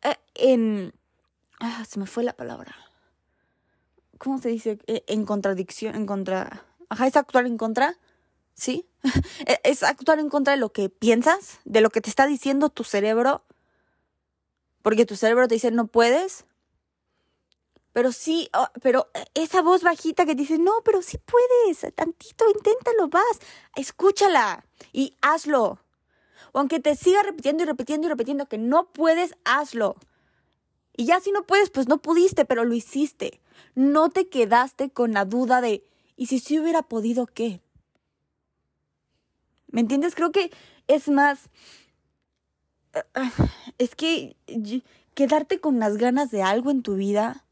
eh, 0.01 0.15
en... 0.34 0.93
Ah, 1.60 1.86
se 1.88 1.99
me 1.99 2.08
fue 2.08 2.23
la 2.23 2.34
palabra. 2.34 2.75
¿Cómo 4.17 4.39
se 4.39 4.49
dice? 4.49 4.80
Eh, 4.88 5.04
en 5.08 5.25
contradicción, 5.25 5.95
en 5.95 6.06
contra... 6.06 6.65
Ajá, 6.89 7.08
es 7.08 7.15
actuar 7.15 7.45
en 7.45 7.58
contra. 7.58 7.97
¿Sí? 8.54 8.88
E, 9.45 9.60
es 9.63 9.84
actuar 9.84 10.19
en 10.19 10.30
contra 10.30 10.54
de 10.54 10.60
lo 10.60 10.71
que 10.71 10.89
piensas, 10.89 11.60
de 11.65 11.82
lo 11.82 11.89
que 11.89 12.01
te 12.01 12.10
está 12.10 12.25
diciendo 12.25 12.69
tu 12.69 12.84
cerebro. 12.84 13.43
Porque 14.82 15.06
tu 15.06 15.15
cerebro 15.15 15.47
te 15.47 15.56
dice, 15.56 15.71
no 15.71 15.88
puedes. 15.88 16.45
Pero 17.95 18.12
sí, 18.12 18.49
pero 18.82 19.08
esa 19.34 19.62
voz 19.62 19.82
bajita 19.82 20.25
que 20.25 20.36
dice, 20.36 20.58
no, 20.58 20.82
pero 20.84 21.01
sí 21.01 21.17
puedes, 21.17 21.95
tantito, 21.95 22.45
inténtalo, 22.49 23.08
vas, 23.08 23.39
escúchala 23.78 24.65
y 24.91 25.15
hazlo. 25.21 25.80
O 26.51 26.60
aunque 26.60 26.82
te 26.82 26.95
siga 26.95 27.23
repitiendo 27.23 27.63
y 27.63 27.65
repitiendo 27.65 28.08
y 28.08 28.10
repitiendo 28.10 28.47
que 28.47 28.58
no 28.58 28.91
puedes, 28.91 29.34
hazlo. 29.45 29.95
Y 30.97 31.06
ya 31.06 31.21
si 31.21 31.32
no 31.32 31.43
puedes, 31.43 31.69
pues 31.69 31.88
no 31.88 32.01
pudiste, 32.01 32.43
pero 32.43 32.65
lo 32.65 32.73
hiciste. 32.73 33.39
No 33.76 34.10
te 34.10 34.28
quedaste 34.28 34.89
con 34.89 35.13
la 35.13 35.26
duda 35.26 35.62
de, 35.62 35.84
¿y 36.15 36.28
si 36.28 36.39
sí 36.39 36.60
hubiera 36.60 36.82
podido 36.82 37.26
qué? 37.26 37.62
¿Me 39.68 39.82
entiendes? 39.82 40.15
Creo 40.15 40.32
que 40.32 40.52
es 40.88 41.10
más... 41.10 41.50
Es 43.78 43.96
que 43.96 44.38
quedarte 45.13 45.60
con 45.60 45.80
las 45.80 45.98
ganas 45.98 46.32
de 46.32 46.41
algo 46.41 46.72
en 46.72 46.82
tu 46.82 46.96
vida 46.96 47.46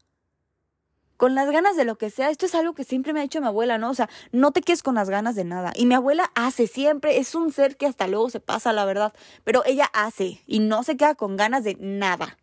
con 1.16 1.34
las 1.34 1.50
ganas 1.50 1.76
de 1.76 1.84
lo 1.84 1.96
que 1.96 2.10
sea. 2.10 2.30
Esto 2.30 2.46
es 2.46 2.54
algo 2.54 2.74
que 2.74 2.84
siempre 2.84 3.12
me 3.12 3.20
ha 3.20 3.22
dicho 3.22 3.40
mi 3.40 3.46
abuela, 3.46 3.78
¿no? 3.78 3.90
O 3.90 3.94
sea, 3.94 4.08
no 4.32 4.52
te 4.52 4.60
quedes 4.60 4.82
con 4.82 4.96
las 4.96 5.10
ganas 5.10 5.34
de 5.34 5.44
nada. 5.44 5.72
Y 5.74 5.86
mi 5.86 5.94
abuela 5.94 6.30
hace 6.34 6.66
siempre, 6.66 7.18
es 7.18 7.34
un 7.34 7.52
ser 7.52 7.76
que 7.76 7.86
hasta 7.86 8.06
luego 8.06 8.30
se 8.30 8.40
pasa, 8.40 8.72
la 8.72 8.84
verdad. 8.84 9.14
Pero 9.44 9.62
ella 9.64 9.90
hace 9.92 10.42
y 10.46 10.58
no 10.58 10.82
se 10.82 10.96
queda 10.96 11.14
con 11.14 11.36
ganas 11.36 11.64
de 11.64 11.76
nada. 11.80 12.36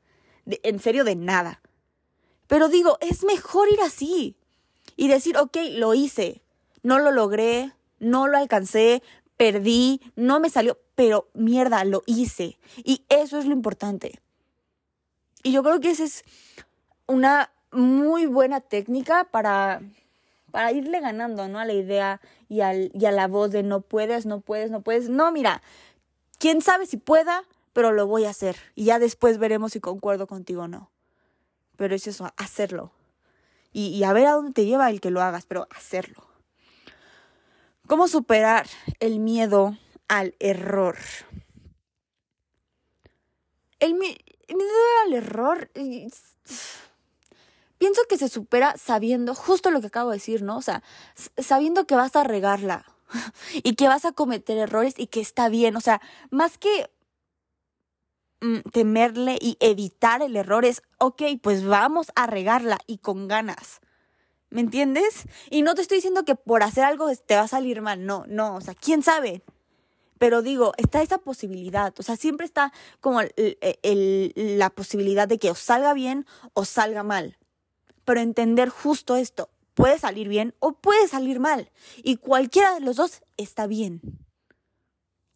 De, 0.46 0.60
en 0.64 0.80
serio, 0.80 1.04
de 1.04 1.16
nada. 1.16 1.62
Pero 2.52 2.68
digo, 2.68 2.98
es 3.00 3.24
mejor 3.24 3.72
ir 3.72 3.80
así. 3.80 4.36
Y 4.98 5.08
decir, 5.08 5.38
ok, 5.38 5.56
lo 5.72 5.94
hice. 5.94 6.42
No 6.84 7.00
lo 7.00 7.12
logré, 7.12 7.72
no 8.00 8.28
lo 8.28 8.38
alcancé, 8.38 9.02
perdí, 9.38 10.02
no 10.18 10.42
me 10.42 10.50
salió, 10.50 10.78
pero 10.96 11.30
mierda, 11.34 11.86
lo 11.86 12.04
hice. 12.08 12.60
Y 12.84 13.06
eso 13.08 13.40
es 13.40 13.46
lo 13.46 13.54
importante. 13.54 14.20
Y 15.44 15.54
yo 15.54 15.64
creo 15.64 15.80
que 15.80 15.92
esa 15.92 16.04
es 16.04 16.26
una 17.08 17.54
muy 17.72 18.26
buena 18.26 18.60
técnica 18.60 19.24
para, 19.32 19.82
para 20.52 20.74
irle 20.74 21.00
ganando, 21.00 21.48
¿no? 21.48 21.58
A 21.58 21.64
la 21.64 21.72
idea 21.72 22.20
y, 22.50 22.60
al, 22.60 22.92
y 22.94 23.06
a 23.06 23.14
la 23.14 23.30
voz 23.30 23.52
de 23.52 23.64
no 23.64 23.80
puedes, 23.80 24.26
no 24.26 24.42
puedes, 24.42 24.72
no 24.72 24.82
puedes. 24.82 25.08
No, 25.08 25.32
mira, 25.32 25.62
quién 26.38 26.60
sabe 26.60 26.86
si 26.86 26.98
pueda, 26.98 27.46
pero 27.72 27.94
lo 27.94 28.08
voy 28.08 28.26
a 28.26 28.32
hacer. 28.32 28.58
Y 28.76 28.84
ya 28.84 29.00
después 29.00 29.38
veremos 29.38 29.72
si 29.72 29.80
concuerdo 29.80 30.28
contigo 30.28 30.64
o 30.64 30.68
no. 30.68 30.91
Pero 31.82 31.96
es 31.96 32.06
eso, 32.06 32.32
hacerlo. 32.38 32.92
Y, 33.74 34.04
a 34.04 34.14
ver 34.14 34.28
a 34.28 34.34
dónde 34.34 34.54
te 34.54 34.66
lleva 34.66 34.92
el 34.92 35.02
que 35.02 35.10
lo 35.10 35.20
hagas, 35.20 35.48
pero 35.48 35.68
hacerlo. 35.76 36.24
¿Cómo 37.88 38.08
superar 38.08 38.68
el 39.00 39.18
miedo 39.20 39.76
al 40.08 40.36
error? 40.38 41.00
El, 43.80 43.94
el 43.94 44.56
miedo 44.58 44.70
al 45.08 45.14
error 45.14 45.72
pienso 47.80 48.02
que 48.08 48.20
se 48.20 48.30
supera 48.30 48.78
sabiendo 48.78 49.34
justo 49.34 49.72
lo 49.72 49.82
que 49.82 49.88
acabo 49.88 50.12
de 50.12 50.18
decir, 50.18 50.44
¿no? 50.44 50.58
O 50.58 50.62
sea, 50.62 50.84
sabiendo 51.40 51.88
que 51.88 51.96
vas 51.96 52.16
a 52.16 52.24
regarla 52.24 52.86
y 53.56 53.74
que 53.74 53.88
vas 53.88 54.06
a 54.06 54.12
cometer 54.12 54.60
errores 54.60 54.94
y 54.98 55.08
que 55.08 55.20
está 55.20 55.50
bien, 55.50 55.76
o 55.76 55.82
sea, 55.82 56.00
más 56.30 56.60
que 56.60 56.92
temerle 58.72 59.38
y 59.40 59.58
evitar 59.60 60.22
el 60.22 60.36
error 60.36 60.66
es, 60.66 60.82
ok, 60.98 61.22
pues 61.42 61.66
vamos 61.66 62.12
a 62.16 62.28
regarla 62.28 62.80
y 62.88 62.98
con 62.98 63.28
ganas. 63.28 63.82
¿Me 64.50 64.62
entiendes? 64.62 65.26
Y 65.50 65.62
no 65.62 65.76
te 65.76 65.82
estoy 65.82 65.98
diciendo 65.98 66.26
que 66.26 66.36
por 66.36 66.64
hacer 66.64 66.84
algo 66.84 67.08
te 67.16 67.36
va 67.36 67.42
a 67.42 67.48
salir 67.48 67.82
mal, 67.82 68.06
no, 68.06 68.26
no, 68.28 68.56
o 68.56 68.62
sea, 68.62 68.76
¿quién 68.76 69.02
sabe? 69.02 69.44
Pero 70.18 70.42
digo, 70.42 70.74
está 70.78 71.02
esa 71.02 71.18
posibilidad, 71.18 71.94
o 71.98 72.04
sea, 72.04 72.16
siempre 72.16 72.46
está 72.46 72.74
como 73.00 73.22
la 73.22 74.70
posibilidad 74.70 75.28
de 75.28 75.40
que 75.40 75.50
o 75.50 75.56
salga 75.56 75.94
bien 75.94 76.26
o 76.54 76.66
salga 76.66 77.04
mal 77.04 77.38
pero 78.06 78.20
entender 78.20 78.70
justo 78.70 79.16
esto. 79.16 79.50
Puede 79.74 79.98
salir 79.98 80.28
bien 80.28 80.54
o 80.60 80.74
puede 80.74 81.08
salir 81.08 81.40
mal. 81.40 81.72
Y 82.04 82.18
cualquiera 82.18 82.74
de 82.74 82.82
los 82.82 82.98
dos 82.98 83.22
está 83.38 83.68
bien. 83.68 84.02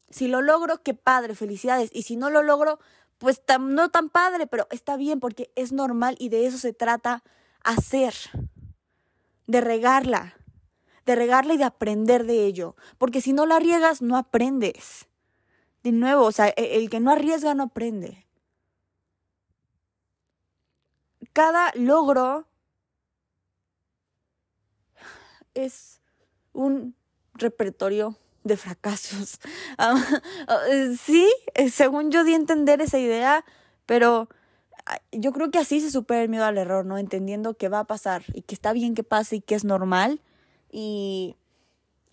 Si 0.10 0.28
lo 0.28 0.42
logro, 0.42 0.84
qué 0.84 0.94
padre, 0.94 1.36
felicidades. 1.36 1.90
Y 1.94 2.04
si 2.04 2.16
no 2.16 2.30
lo 2.30 2.44
logro, 2.44 2.80
pues 3.18 3.42
no 3.60 3.90
tan 3.90 4.10
padre, 4.10 4.48
pero 4.48 4.68
está 4.70 4.98
bien 4.98 5.20
porque 5.20 5.52
es 5.56 5.72
normal 5.72 6.16
y 6.20 6.30
de 6.30 6.46
eso 6.46 6.58
se 6.58 6.74
trata 6.74 7.24
hacer. 7.64 8.14
De 9.48 9.62
regarla. 9.62 10.36
De 11.06 11.16
regarla 11.16 11.54
y 11.54 11.58
de 11.58 11.64
aprender 11.64 12.26
de 12.26 12.46
ello. 12.46 12.76
Porque 12.98 13.22
si 13.22 13.34
no 13.34 13.46
la 13.46 13.60
riegas, 13.60 14.02
no 14.02 14.18
aprendes. 14.18 15.08
De 15.84 15.92
nuevo, 15.92 16.24
o 16.24 16.32
sea, 16.32 16.48
e, 16.50 16.78
el 16.78 16.90
que 16.90 17.00
no 17.00 17.12
arriesga 17.12 17.54
no 17.54 17.64
aprende. 17.64 18.26
Cada 21.34 21.72
logro 21.76 22.48
es 25.54 26.02
un 26.54 26.96
repertorio 27.34 28.18
de 28.46 28.56
fracasos. 28.58 29.40
Ah, 29.78 30.02
ah, 30.48 30.60
sí, 30.98 31.30
eh, 31.54 31.70
según 31.70 32.12
yo 32.12 32.24
di 32.24 32.34
a 32.34 32.38
entender 32.38 32.80
esa 32.82 32.98
idea, 32.98 33.44
pero 33.86 34.30
ah, 34.86 35.00
yo 35.12 35.34
creo 35.34 35.52
que 35.52 35.60
así 35.60 35.82
se 35.82 35.92
supera 35.92 36.22
el 36.22 36.30
miedo 36.30 36.46
al 36.46 36.58
error, 36.58 36.86
¿no? 36.86 36.98
Entendiendo 36.98 37.56
que 37.56 37.68
va 37.68 37.80
a 37.80 37.84
pasar 37.84 38.24
y 38.34 38.44
que 38.44 38.56
está 38.56 38.72
bien 38.72 38.96
que 38.96 39.04
pase 39.04 39.38
y 39.38 39.42
que 39.42 39.56
es 39.56 39.66
normal 39.66 40.22
y, 40.72 41.36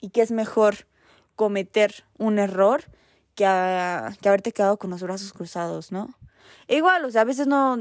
y 0.01 0.11
que 0.11 0.23
es 0.23 0.33
mejor 0.33 0.87
cometer 1.37 2.05
un 2.19 2.39
error 2.39 2.85
que, 3.37 3.45
que 4.21 4.29
haberte 4.29 4.53
quedado 4.53 4.79
con 4.79 4.91
los 4.91 5.03
brazos 5.03 5.33
cruzados, 5.33 5.93
¿no? 5.93 6.17
igual, 6.69 7.05
o 7.05 7.11
sea, 7.11 7.23
a 7.23 7.25
veces 7.25 7.47
no, 7.47 7.79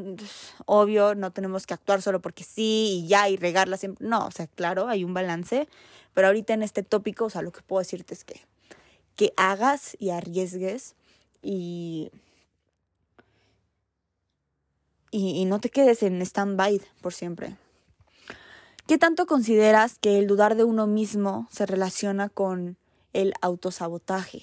obvio, 0.66 1.16
no 1.16 1.32
tenemos 1.32 1.66
que 1.66 1.74
actuar 1.74 2.02
solo 2.02 2.22
porque 2.22 2.44
sí 2.44 3.04
y 3.04 3.08
ya 3.08 3.30
y 3.30 3.38
regarla 3.38 3.78
siempre. 3.78 4.06
No, 4.08 4.26
o 4.28 4.32
sea, 4.32 4.48
claro, 4.48 4.88
hay 4.88 5.04
un 5.04 5.14
balance. 5.14 5.68
Pero 6.14 6.28
ahorita 6.28 6.54
en 6.54 6.64
este 6.64 6.84
tópico, 6.84 7.26
o 7.26 7.30
sea, 7.30 7.42
lo 7.42 7.52
que 7.52 7.62
puedo 7.62 7.80
decirte 7.80 8.14
es 8.14 8.24
que, 8.24 8.42
que 9.16 9.34
hagas 9.38 9.96
y 10.00 10.10
arriesgues 10.10 10.96
y, 11.42 12.12
y, 15.12 15.46
no 15.46 15.60
te 15.60 15.70
quedes 15.70 16.04
en 16.04 16.22
stand-by 16.22 16.82
por 17.02 17.14
siempre. 17.14 17.56
¿Qué 18.88 18.98
tanto 18.98 19.26
consideras 19.26 19.98
que 20.00 20.20
el 20.20 20.28
dudar 20.28 20.56
de 20.56 20.64
uno 20.64 20.88
mismo 20.88 21.48
se 21.52 21.66
relaciona 21.66 22.30
con 22.30 22.78
el 23.14 23.34
autosabotaje? 23.42 24.42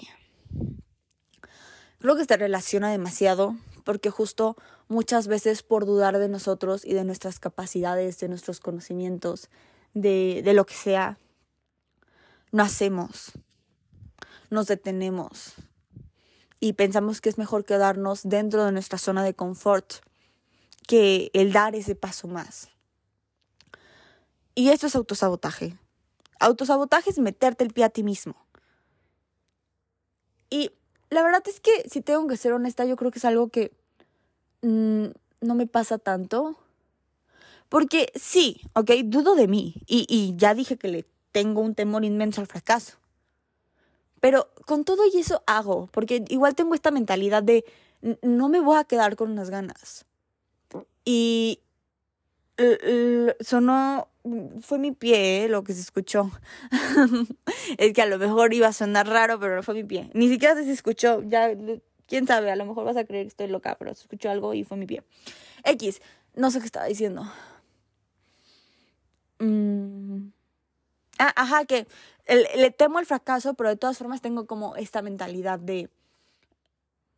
Creo 1.99 2.15
que 2.15 2.25
se 2.25 2.37
relaciona 2.37 2.89
demasiado 2.89 3.55
porque 3.83 4.09
justo 4.09 4.55
muchas 4.87 5.27
veces 5.27 5.63
por 5.63 5.85
dudar 5.85 6.17
de 6.17 6.29
nosotros 6.29 6.85
y 6.85 6.93
de 6.93 7.03
nuestras 7.03 7.39
capacidades, 7.39 8.19
de 8.19 8.29
nuestros 8.29 8.59
conocimientos, 8.59 9.49
de, 9.93 10.41
de 10.43 10.53
lo 10.53 10.65
que 10.65 10.75
sea, 10.75 11.17
no 12.51 12.63
hacemos, 12.63 13.31
nos 14.49 14.67
detenemos 14.67 15.53
y 16.59 16.73
pensamos 16.73 17.21
que 17.21 17.29
es 17.29 17.37
mejor 17.37 17.65
quedarnos 17.65 18.21
dentro 18.23 18.65
de 18.65 18.71
nuestra 18.71 18.97
zona 18.97 19.23
de 19.23 19.33
confort 19.33 19.93
que 20.87 21.29
el 21.33 21.53
dar 21.53 21.75
ese 21.75 21.95
paso 21.95 22.27
más. 22.27 22.69
Y 24.55 24.69
esto 24.69 24.87
es 24.87 24.95
autosabotaje. 24.95 25.77
Autosabotaje 26.39 27.11
es 27.11 27.19
meterte 27.19 27.63
el 27.63 27.71
pie 27.71 27.85
a 27.85 27.89
ti 27.89 28.03
mismo. 28.03 28.35
Y 30.49 30.71
la 31.09 31.23
verdad 31.23 31.43
es 31.47 31.59
que, 31.59 31.87
si 31.89 32.01
tengo 32.01 32.27
que 32.27 32.37
ser 32.37 32.53
honesta, 32.53 32.85
yo 32.85 32.95
creo 32.95 33.11
que 33.11 33.19
es 33.19 33.25
algo 33.25 33.49
que 33.49 33.71
mm, 34.61 35.05
no 35.41 35.55
me 35.55 35.67
pasa 35.67 35.97
tanto. 35.97 36.57
Porque 37.69 38.11
sí, 38.15 38.61
ok, 38.73 38.91
dudo 39.05 39.35
de 39.35 39.47
mí. 39.47 39.75
Y, 39.85 40.05
y 40.09 40.35
ya 40.35 40.53
dije 40.55 40.77
que 40.77 40.87
le 40.87 41.05
tengo 41.31 41.61
un 41.61 41.75
temor 41.75 42.05
inmenso 42.05 42.41
al 42.41 42.47
fracaso. 42.47 42.97
Pero 44.19 44.49
con 44.65 44.83
todo 44.83 45.03
y 45.11 45.17
eso 45.17 45.43
hago, 45.47 45.87
porque 45.91 46.23
igual 46.29 46.55
tengo 46.55 46.75
esta 46.75 46.91
mentalidad 46.91 47.43
de 47.43 47.65
no 48.21 48.49
me 48.49 48.59
voy 48.59 48.77
a 48.77 48.83
quedar 48.83 49.15
con 49.15 49.31
unas 49.31 49.49
ganas. 49.49 50.05
Y 51.05 51.59
sonó, 53.39 54.09
fue 54.61 54.79
mi 54.79 54.91
pie 54.91 55.47
lo 55.49 55.63
que 55.63 55.73
se 55.73 55.81
escuchó. 55.81 56.31
es 57.77 57.93
que 57.93 58.01
a 58.01 58.05
lo 58.05 58.17
mejor 58.17 58.53
iba 58.53 58.67
a 58.67 58.73
sonar 58.73 59.07
raro, 59.07 59.39
pero 59.39 59.55
no 59.55 59.63
fue 59.63 59.75
mi 59.75 59.83
pie. 59.83 60.09
Ni 60.13 60.27
siquiera 60.29 60.55
se 60.55 60.71
escuchó, 60.71 61.21
ya, 61.23 61.51
quién 62.05 62.27
sabe, 62.27 62.51
a 62.51 62.55
lo 62.55 62.65
mejor 62.65 62.85
vas 62.85 62.97
a 62.97 63.05
creer 63.05 63.25
que 63.25 63.29
estoy 63.29 63.47
loca, 63.47 63.75
pero 63.79 63.93
se 63.93 64.01
escuchó 64.01 64.29
algo 64.29 64.53
y 64.53 64.63
fue 64.63 64.77
mi 64.77 64.85
pie. 64.85 65.03
X, 65.63 66.01
no 66.35 66.51
sé 66.51 66.59
qué 66.59 66.65
estaba 66.65 66.85
diciendo. 66.85 67.31
Mm. 69.39 70.31
Ah, 71.19 71.33
ajá, 71.35 71.65
que 71.65 71.85
le 72.27 72.71
temo 72.71 72.99
el 72.99 73.05
fracaso, 73.05 73.53
pero 73.53 73.69
de 73.69 73.75
todas 73.75 73.97
formas 73.97 74.21
tengo 74.21 74.47
como 74.47 74.75
esta 74.77 75.01
mentalidad 75.01 75.59
de, 75.59 75.89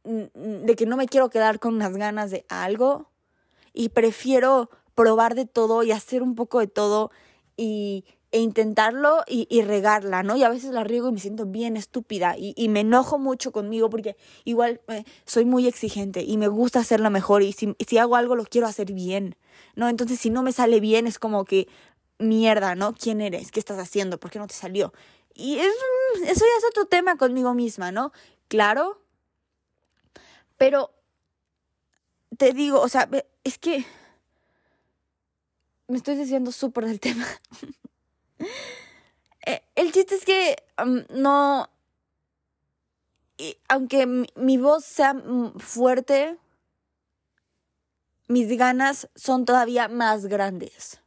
mm, 0.04 0.66
de 0.66 0.76
que 0.76 0.86
no 0.88 0.98
me 0.98 1.08
quiero 1.08 1.30
quedar 1.30 1.60
con 1.60 1.76
unas 1.76 1.96
ganas 1.96 2.32
de 2.32 2.46
algo 2.50 3.12
y 3.74 3.90
prefiero 3.90 4.72
probar 4.96 5.36
de 5.36 5.46
todo 5.46 5.84
y 5.84 5.92
hacer 5.92 6.24
un 6.24 6.36
poco 6.36 6.60
de 6.60 6.68
todo 6.68 7.12
y, 7.56 8.06
e 8.32 8.40
intentarlo 8.40 9.24
y, 9.28 9.62
regarla, 9.62 10.24
¿no? 10.24 10.38
Y 10.38 10.44
a 10.44 10.50
veces 10.50 10.72
la 10.72 10.86
riego 10.86 11.10
y 11.10 11.12
me 11.12 11.20
siento 11.20 11.46
bien 11.46 11.76
estúpida 11.76 12.36
y, 12.38 12.70
me 12.70 12.80
enojo 12.80 13.20
mucho 13.20 13.52
conmigo 13.52 13.90
porque 13.90 14.16
igual 14.46 14.80
eh, 14.88 15.04
soy 15.26 15.44
muy 15.44 15.68
exigente 15.68 16.24
y 16.24 16.38
me 16.38 16.48
gusta 16.48 16.80
hacerlo 16.80 17.10
mejor 17.10 17.44
y 17.44 17.52
si, 17.52 17.76
si 17.86 17.98
hago 17.98 18.16
algo 18.16 18.36
lo 18.38 18.46
quiero 18.46 18.68
hacer 18.68 18.94
bien, 18.94 19.36
¿no? 19.76 19.90
Entonces 19.90 20.18
si 20.20 20.30
no 20.30 20.44
me 20.44 20.54
sale 20.54 20.80
bien 20.80 21.08
es 21.08 21.20
como 21.20 21.44
que 21.44 21.68
mierda, 22.22 22.76
¿no? 22.76 22.94
¿Quién 22.94 23.22
eres? 23.22 23.52
¿Qué 23.52 23.60
estás 23.60 23.80
haciendo? 23.80 24.20
¿Por 24.20 24.32
qué 24.32 24.40
no 24.40 24.48
te 24.48 24.54
salió? 24.54 24.94
Y 25.34 25.60
eso 25.60 25.72
ya 26.24 26.32
es 26.32 26.66
otro 26.70 26.86
tema 26.86 27.18
conmigo 27.18 27.54
misma, 27.54 27.92
¿no? 27.92 28.12
Claro. 28.48 29.02
Pero 30.58 30.94
te 32.38 32.54
digo, 32.54 32.80
o 32.80 32.88
sea, 32.88 33.10
es 33.44 33.58
que 33.58 33.86
me 35.88 35.98
estoy 35.98 36.16
diciendo 36.16 36.52
súper 36.52 36.86
del 36.86 37.00
tema. 37.02 37.28
Eh, 39.46 39.62
el 39.76 39.92
chiste 39.92 40.16
es 40.16 40.26
que 40.26 40.56
no, 41.10 41.68
y 43.42 43.58
aunque 43.68 44.06
mi 44.36 44.58
voz 44.58 44.86
sea 44.86 45.16
fuerte, 45.58 46.38
mis 48.28 48.56
ganas 48.56 49.10
son 49.16 49.46
todavía 49.46 49.88
más 49.88 50.28
grandes. 50.28 51.01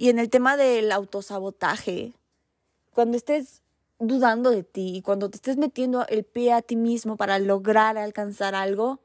Y 0.00 0.08
en 0.08 0.18
el 0.18 0.30
tema 0.30 0.56
del 0.56 0.92
autosabotaje, 0.92 2.14
cuando 2.94 3.18
estés 3.18 3.60
dudando 3.98 4.48
de 4.48 4.62
ti, 4.62 5.02
cuando 5.04 5.28
te 5.28 5.36
estés 5.36 5.58
metiendo 5.58 6.06
el 6.06 6.24
pie 6.24 6.54
a 6.54 6.62
ti 6.62 6.74
mismo 6.74 7.18
para 7.18 7.38
lograr 7.38 7.98
alcanzar 7.98 8.54
algo, 8.54 8.98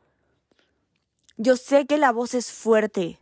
yo 1.35 1.57
sé 1.57 1.85
que 1.85 1.97
la 1.97 2.13
voz 2.13 2.33
es 2.33 2.49
fuerte. 2.49 3.19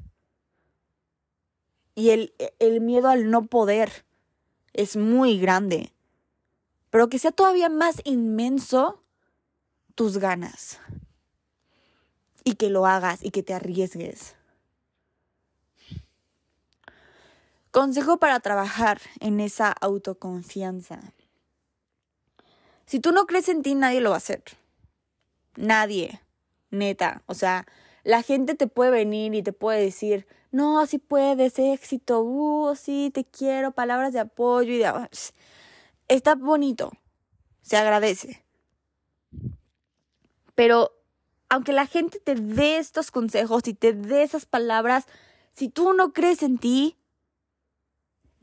Y 1.95 2.11
el, 2.11 2.35
el 2.59 2.79
miedo 2.79 3.09
al 3.09 3.31
no 3.31 3.47
poder 3.47 4.05
es 4.73 4.95
muy 4.95 5.39
grande. 5.39 5.91
Pero 6.91 7.09
que 7.09 7.17
sea 7.17 7.31
todavía 7.31 7.69
más 7.69 8.01
inmenso 8.03 9.01
tus 9.95 10.19
ganas. 10.19 10.79
Y 12.43 12.53
que 12.53 12.69
lo 12.69 12.85
hagas 12.85 13.23
y 13.23 13.31
que 13.31 13.41
te 13.41 13.55
arriesgues. 13.55 14.35
Consejo 17.73 18.17
para 18.17 18.39
trabajar 18.39 19.01
en 19.19 19.39
esa 19.39 19.71
autoconfianza. 19.71 20.99
Si 22.85 22.99
tú 22.99 23.11
no 23.11 23.25
crees 23.25 23.49
en 23.49 23.63
ti, 23.63 23.73
nadie 23.73 23.99
lo 23.99 24.11
va 24.11 24.17
a 24.17 24.19
hacer. 24.19 24.43
Nadie. 25.55 26.21
Neta. 26.69 27.23
O 27.25 27.33
sea, 27.33 27.65
la 28.03 28.21
gente 28.21 28.53
te 28.53 28.67
puede 28.67 28.91
venir 28.91 29.33
y 29.33 29.41
te 29.41 29.53
puede 29.53 29.81
decir, 29.81 30.27
no, 30.51 30.85
si 30.85 30.99
puedes, 30.99 31.57
éxito, 31.57 32.21
uh, 32.21 32.75
sí, 32.75 33.09
te 33.11 33.25
quiero, 33.25 33.71
palabras 33.71 34.13
de 34.13 34.19
apoyo 34.19 34.71
y 34.71 34.77
de... 34.77 35.09
Está 36.07 36.35
bonito, 36.35 36.91
se 37.63 37.75
agradece. 37.77 38.45
Pero 40.53 40.91
aunque 41.49 41.73
la 41.73 41.87
gente 41.87 42.19
te 42.19 42.35
dé 42.35 42.77
estos 42.77 43.09
consejos 43.09 43.67
y 43.67 43.73
te 43.73 43.93
dé 43.93 44.21
esas 44.21 44.45
palabras, 44.45 45.07
si 45.53 45.69
tú 45.69 45.93
no 45.93 46.13
crees 46.13 46.43
en 46.43 46.59
ti, 46.59 46.99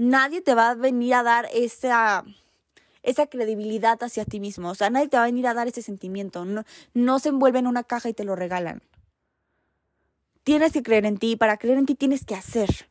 nadie 0.00 0.40
te 0.40 0.54
va 0.54 0.70
a 0.70 0.74
venir 0.74 1.12
a 1.12 1.22
dar 1.22 1.46
esa, 1.52 2.24
esa 3.02 3.26
credibilidad 3.26 4.02
hacia 4.02 4.24
ti 4.24 4.40
mismo. 4.40 4.70
O 4.70 4.74
sea, 4.74 4.88
nadie 4.88 5.08
te 5.08 5.18
va 5.18 5.24
a 5.24 5.26
venir 5.26 5.46
a 5.46 5.52
dar 5.52 5.68
ese 5.68 5.82
sentimiento. 5.82 6.46
No, 6.46 6.64
no 6.94 7.18
se 7.18 7.28
envuelve 7.28 7.58
en 7.58 7.66
una 7.66 7.84
caja 7.84 8.08
y 8.08 8.14
te 8.14 8.24
lo 8.24 8.34
regalan. 8.34 8.82
Tienes 10.42 10.72
que 10.72 10.82
creer 10.82 11.04
en 11.04 11.18
ti. 11.18 11.36
Para 11.36 11.58
creer 11.58 11.76
en 11.76 11.84
ti 11.84 11.94
tienes 11.94 12.24
que 12.24 12.34
hacer. 12.34 12.88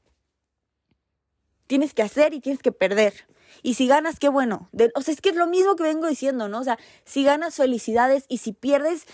Tienes 1.66 1.96
que 1.96 2.04
hacer 2.04 2.36
y 2.36 2.42
tienes 2.42 2.62
que 2.62 2.72
perder. 2.72 3.26
Y 3.64 3.74
si 3.74 3.88
ganas, 3.88 4.20
qué 4.20 4.30
bueno. 4.30 4.70
o 4.94 5.02
sea, 5.02 5.12
es 5.12 5.20
que 5.20 5.30
es 5.30 5.36
lo 5.36 5.48
mismo 5.48 5.76
que 5.76 5.84
vengo 5.84 6.08
diciendo, 6.08 6.48
¿no? 6.48 6.60
O 6.60 6.64
sea, 6.64 6.78
si 7.06 7.24
ganas, 7.24 7.56
felicidades. 7.56 8.26
Y 8.30 8.38
si 8.38 8.54
pierdes, 8.54 9.06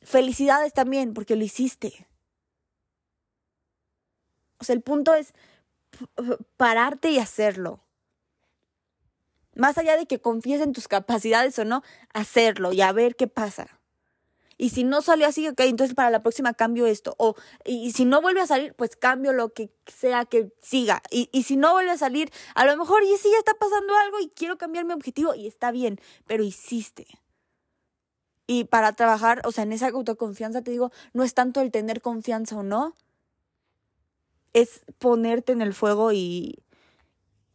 felicidades 0.00 0.72
también, 0.72 1.14
porque 1.14 1.36
lo 1.36 1.44
hiciste. 1.44 2.08
O 4.58 4.64
sea, 4.64 4.74
el 4.74 4.82
punto 4.82 5.14
es 5.14 5.34
pararte 6.56 7.10
y 7.10 7.18
hacerlo. 7.18 7.80
Más 9.54 9.76
allá 9.76 9.96
de 9.96 10.06
que 10.06 10.20
confíes 10.20 10.60
en 10.60 10.72
tus 10.72 10.88
capacidades 10.88 11.58
o 11.58 11.64
no, 11.64 11.82
hacerlo 12.14 12.72
y 12.72 12.80
a 12.80 12.92
ver 12.92 13.16
qué 13.16 13.26
pasa. 13.26 13.68
Y 14.56 14.70
si 14.70 14.84
no 14.84 15.02
salió 15.02 15.26
así, 15.26 15.48
ok, 15.48 15.60
entonces 15.60 15.94
para 15.94 16.10
la 16.10 16.22
próxima 16.22 16.54
cambio 16.54 16.86
esto. 16.86 17.14
O, 17.18 17.34
y, 17.64 17.92
si 17.92 18.04
no 18.04 18.22
vuelve 18.22 18.40
a 18.40 18.46
salir, 18.46 18.74
pues 18.74 18.96
cambio 18.96 19.32
lo 19.32 19.52
que 19.52 19.72
sea 19.86 20.24
que 20.24 20.52
siga. 20.62 21.02
Y, 21.10 21.28
y 21.32 21.42
si 21.42 21.56
no 21.56 21.72
vuelve 21.72 21.90
a 21.90 21.98
salir, 21.98 22.30
a 22.54 22.64
lo 22.64 22.76
mejor, 22.76 23.02
y 23.02 23.16
si 23.16 23.30
ya 23.30 23.38
está 23.38 23.54
pasando 23.54 23.96
algo 23.96 24.20
y 24.20 24.28
quiero 24.28 24.58
cambiar 24.58 24.84
mi 24.84 24.92
objetivo, 24.92 25.34
y 25.34 25.48
está 25.48 25.72
bien, 25.72 26.00
pero 26.26 26.44
hiciste. 26.44 27.06
Y 28.46 28.64
para 28.64 28.92
trabajar, 28.92 29.42
o 29.44 29.52
sea, 29.52 29.64
en 29.64 29.72
esa 29.72 29.88
autoconfianza, 29.88 30.62
te 30.62 30.70
digo, 30.70 30.92
no 31.12 31.24
es 31.24 31.34
tanto 31.34 31.60
el 31.60 31.70
tener 31.70 32.00
confianza 32.00 32.56
o 32.56 32.62
no, 32.62 32.94
es 34.52 34.82
ponerte 34.98 35.52
en 35.52 35.62
el 35.62 35.74
fuego 35.74 36.12
y, 36.12 36.62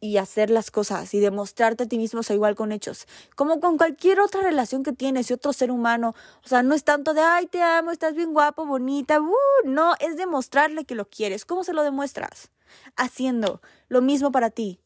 y 0.00 0.18
hacer 0.18 0.50
las 0.50 0.70
cosas 0.70 1.12
y 1.14 1.20
demostrarte 1.20 1.84
a 1.84 1.86
ti 1.86 1.98
mismo, 1.98 2.20
o 2.28 2.32
igual 2.32 2.54
con 2.54 2.72
hechos. 2.72 3.06
Como 3.34 3.60
con 3.60 3.78
cualquier 3.78 4.20
otra 4.20 4.42
relación 4.42 4.82
que 4.82 4.92
tienes 4.92 5.30
y 5.30 5.34
otro 5.34 5.52
ser 5.52 5.70
humano. 5.70 6.14
O 6.44 6.48
sea, 6.48 6.62
no 6.62 6.74
es 6.74 6.84
tanto 6.84 7.14
de, 7.14 7.20
ay, 7.20 7.46
te 7.46 7.62
amo, 7.62 7.90
estás 7.90 8.14
bien 8.14 8.32
guapo, 8.32 8.66
bonita. 8.66 9.20
Uh, 9.20 9.34
no, 9.64 9.94
es 10.00 10.16
demostrarle 10.16 10.84
que 10.84 10.94
lo 10.94 11.08
quieres. 11.08 11.44
¿Cómo 11.44 11.64
se 11.64 11.72
lo 11.72 11.82
demuestras? 11.82 12.50
Haciendo 12.96 13.60
lo 13.88 14.00
mismo 14.00 14.30
para 14.30 14.50
ti. 14.50 14.80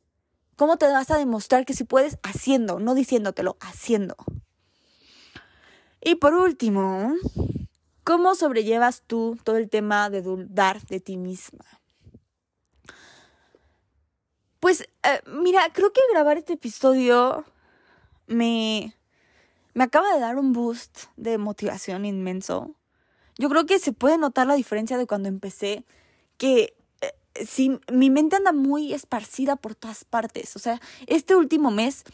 ¿Cómo 0.57 0.77
te 0.77 0.87
vas 0.87 1.11
a 1.11 1.19
demostrar 1.19 1.65
que 1.65 1.75
si 1.75 1.85
puedes? 1.85 2.19
Haciendo, 2.23 2.79
no 2.79 2.95
diciéndotelo, 2.95 3.57
haciendo. 3.61 4.17
Y 6.01 6.17
por 6.17 6.35
último, 6.35 7.15
¿cómo 8.05 8.35
sobrellevas 8.35 9.03
tú 9.07 9.39
todo 9.45 9.57
el 9.57 9.71
tema 9.71 10.11
de 10.11 10.23
dudar 10.23 10.83
de 10.87 11.01
ti 11.01 11.17
misma? 11.17 11.65
Pues 14.63 14.83
eh, 15.03 15.21
mira, 15.27 15.69
creo 15.73 15.93
que 15.93 16.01
grabar 16.13 16.39
este 16.39 16.53
episodio 16.53 17.45
me, 18.29 18.97
me 19.75 19.83
acaba 19.83 20.15
de 20.15 20.21
dar 20.21 20.39
un 20.39 20.53
boost 20.53 21.07
de 21.17 21.37
motivación 21.37 22.05
inmenso. 22.05 22.77
Yo 23.39 23.49
creo 23.49 23.67
que 23.67 23.81
se 23.81 23.93
puede 23.93 24.19
notar 24.19 24.47
la 24.47 24.55
diferencia 24.55 24.97
de 24.97 25.09
cuando 25.09 25.29
empecé, 25.29 25.85
que 26.37 26.77
eh, 27.01 27.45
si 27.45 27.81
mi 27.91 28.09
mente 28.09 28.37
anda 28.37 28.53
muy 28.53 28.95
esparcida 28.95 29.57
por 29.57 29.75
todas 29.75 30.05
partes. 30.05 30.55
O 30.55 30.61
sea, 30.61 30.81
este 31.09 31.35
último 31.35 31.73
mes 31.73 32.05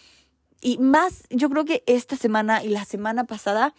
y 0.63 0.79
más, 0.79 1.25
yo 1.29 1.51
creo 1.51 1.67
que 1.67 1.85
esta 1.85 2.17
semana 2.17 2.65
y 2.65 2.71
la 2.71 2.87
semana 2.87 3.25
pasada 3.25 3.75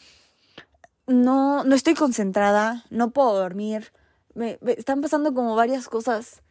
no, 1.08 1.64
no 1.64 1.74
estoy 1.74 1.96
concentrada, 1.96 2.86
no 2.92 3.10
puedo 3.10 3.34
dormir. 3.34 3.92
me 4.36 4.60
están 4.78 5.02
pasando 5.02 5.34
como 5.34 5.56
varias 5.56 5.90
cosas 5.90 6.44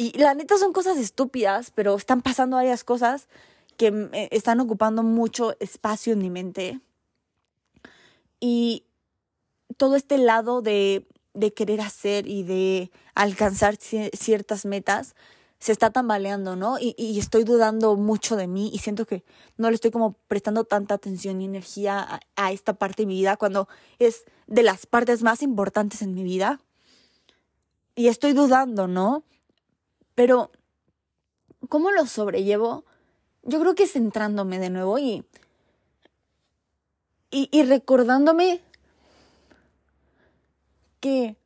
y 0.00 0.16
la 0.18 0.34
neta 0.34 0.56
son 0.58 0.72
cosas 0.72 0.98
estúpidas, 0.98 1.72
pero 1.74 1.96
están 1.96 2.22
pasando 2.22 2.56
varias 2.56 2.84
cosas 2.84 3.28
que 3.76 4.08
están 4.30 4.60
ocupando 4.60 5.02
mucho 5.02 5.56
espacio 5.60 6.12
en 6.12 6.18
mi 6.20 6.30
mente. 6.30 6.80
Y 8.40 8.84
todo 9.76 9.96
este 9.96 10.18
lado 10.18 10.62
de 10.62 11.06
de 11.38 11.52
querer 11.52 11.80
hacer 11.80 12.26
y 12.26 12.42
de 12.42 12.90
alcanzar 13.14 13.76
ciertas 13.76 14.64
metas 14.64 15.14
se 15.60 15.70
está 15.72 15.90
tambaleando, 15.90 16.56
¿no? 16.56 16.78
Y, 16.80 17.18
estoy 17.18 17.44
dudando 17.44 17.96
mucho 17.96 18.36
de 18.36 18.46
mí 18.46 18.70
y 18.72 18.78
siento 18.78 19.06
que 19.06 19.24
no 19.56 19.70
le 19.70 19.74
estoy 19.74 19.90
como 19.90 20.14
prestando 20.26 20.64
tanta 20.64 20.94
atención 20.94 21.40
y 21.40 21.44
energía 21.44 22.20
a, 22.36 22.52
esta 22.52 22.74
parte 22.74 23.02
de 23.02 23.06
mi 23.06 23.14
vida 23.14 23.36
cuando 23.36 23.68
es 23.98 24.24
de 24.46 24.62
las 24.62 24.86
partes 24.86 25.22
más 25.22 25.42
importantes 25.42 26.02
en 26.02 26.14
mi 26.14 26.24
vida. 26.24 26.60
Y 27.94 28.08
estoy 28.08 28.32
dudando, 28.32 28.86
¿no? 28.88 29.24
Pero, 30.18 30.50
¿cómo 31.68 31.92
lo 31.92 32.04
sobrellevo? 32.06 32.84
Yo 33.44 33.60
creo 33.60 33.76
que 33.76 33.86
centrándome 33.86 34.58
de 34.58 34.68
nuevo 34.68 34.98
y, 34.98 35.24
y, 37.30 37.62
recordándome 37.62 38.60
que... 40.98 41.36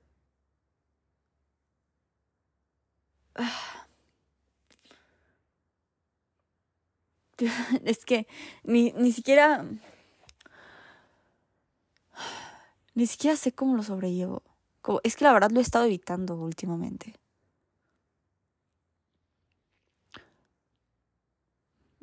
Es 7.84 8.06
que 8.06 8.26
ni, 8.64 8.92
ni 8.92 9.12
siquiera... 9.12 9.66
Ni 12.94 13.06
siquiera 13.06 13.36
sé 13.36 13.52
cómo 13.52 13.76
lo 13.76 13.82
sobrellevo. 13.82 14.42
es 15.02 15.16
que 15.16 15.24
la 15.24 15.34
verdad 15.34 15.50
lo 15.50 15.60
he 15.60 15.62
estado 15.62 15.84
evitando 15.84 16.36
últimamente. 16.36 17.21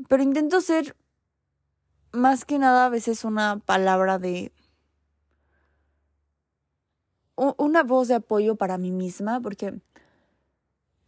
Pero 0.10 0.24
intento 0.24 0.60
ser 0.60 0.98
más 2.12 2.44
que 2.44 2.58
nada 2.58 2.88
a 2.88 2.90
veces 2.90 3.24
una 3.24 3.60
palabra 3.60 4.18
de 4.18 4.52
una 7.36 7.84
voz 7.84 8.08
de 8.10 8.16
apoyo 8.16 8.56
para 8.56 8.78
mí 8.78 8.92
misma, 8.92 9.40
porque 9.40 9.80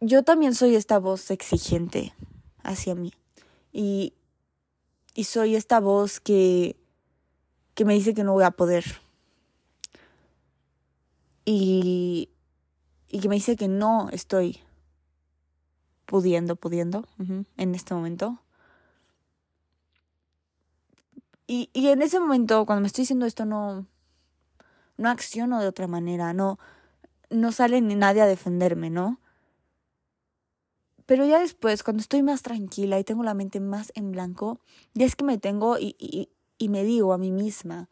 yo 0.00 0.22
también 0.22 0.54
soy 0.54 0.76
esta 0.76 0.98
voz 0.98 1.30
exigente 1.32 2.14
hacia 2.62 2.94
mí. 2.94 3.12
Y, 3.72 4.14
y 5.14 5.24
soy 5.24 5.56
esta 5.56 5.80
voz 5.80 6.20
que, 6.20 6.76
que 7.74 7.84
me 7.84 7.94
dice 7.94 8.14
que 8.14 8.22
no 8.22 8.32
voy 8.32 8.44
a 8.44 8.52
poder. 8.52 8.84
Y, 11.44 12.30
y 13.08 13.18
que 13.18 13.28
me 13.28 13.34
dice 13.34 13.56
que 13.56 13.66
no 13.68 14.08
estoy 14.10 14.60
pudiendo, 16.06 16.54
pudiendo 16.54 17.04
en 17.56 17.74
este 17.74 17.94
momento. 17.94 18.38
Y, 21.46 21.70
y 21.72 21.88
en 21.88 22.02
ese 22.02 22.20
momento, 22.20 22.64
cuando 22.66 22.82
me 22.82 22.86
estoy 22.86 23.02
diciendo 23.02 23.26
esto, 23.26 23.44
no, 23.44 23.86
no 24.96 25.08
acciono 25.10 25.60
de 25.60 25.68
otra 25.68 25.86
manera, 25.86 26.32
no, 26.32 26.58
no 27.30 27.52
sale 27.52 27.80
ni 27.80 27.94
nadie 27.96 28.22
a 28.22 28.26
defenderme, 28.26 28.90
¿no? 28.90 29.20
Pero 31.06 31.26
ya 31.26 31.40
después, 31.40 31.82
cuando 31.82 32.00
estoy 32.00 32.22
más 32.22 32.42
tranquila 32.42 32.98
y 32.98 33.04
tengo 33.04 33.22
la 33.22 33.34
mente 33.34 33.60
más 33.60 33.92
en 33.94 34.12
blanco, 34.12 34.60
ya 34.94 35.04
es 35.04 35.16
que 35.16 35.24
me 35.24 35.38
tengo 35.38 35.78
y, 35.78 35.96
y, 35.98 36.30
y 36.58 36.68
me 36.68 36.84
digo 36.84 37.12
a 37.12 37.18
mí 37.18 37.32
misma, 37.32 37.88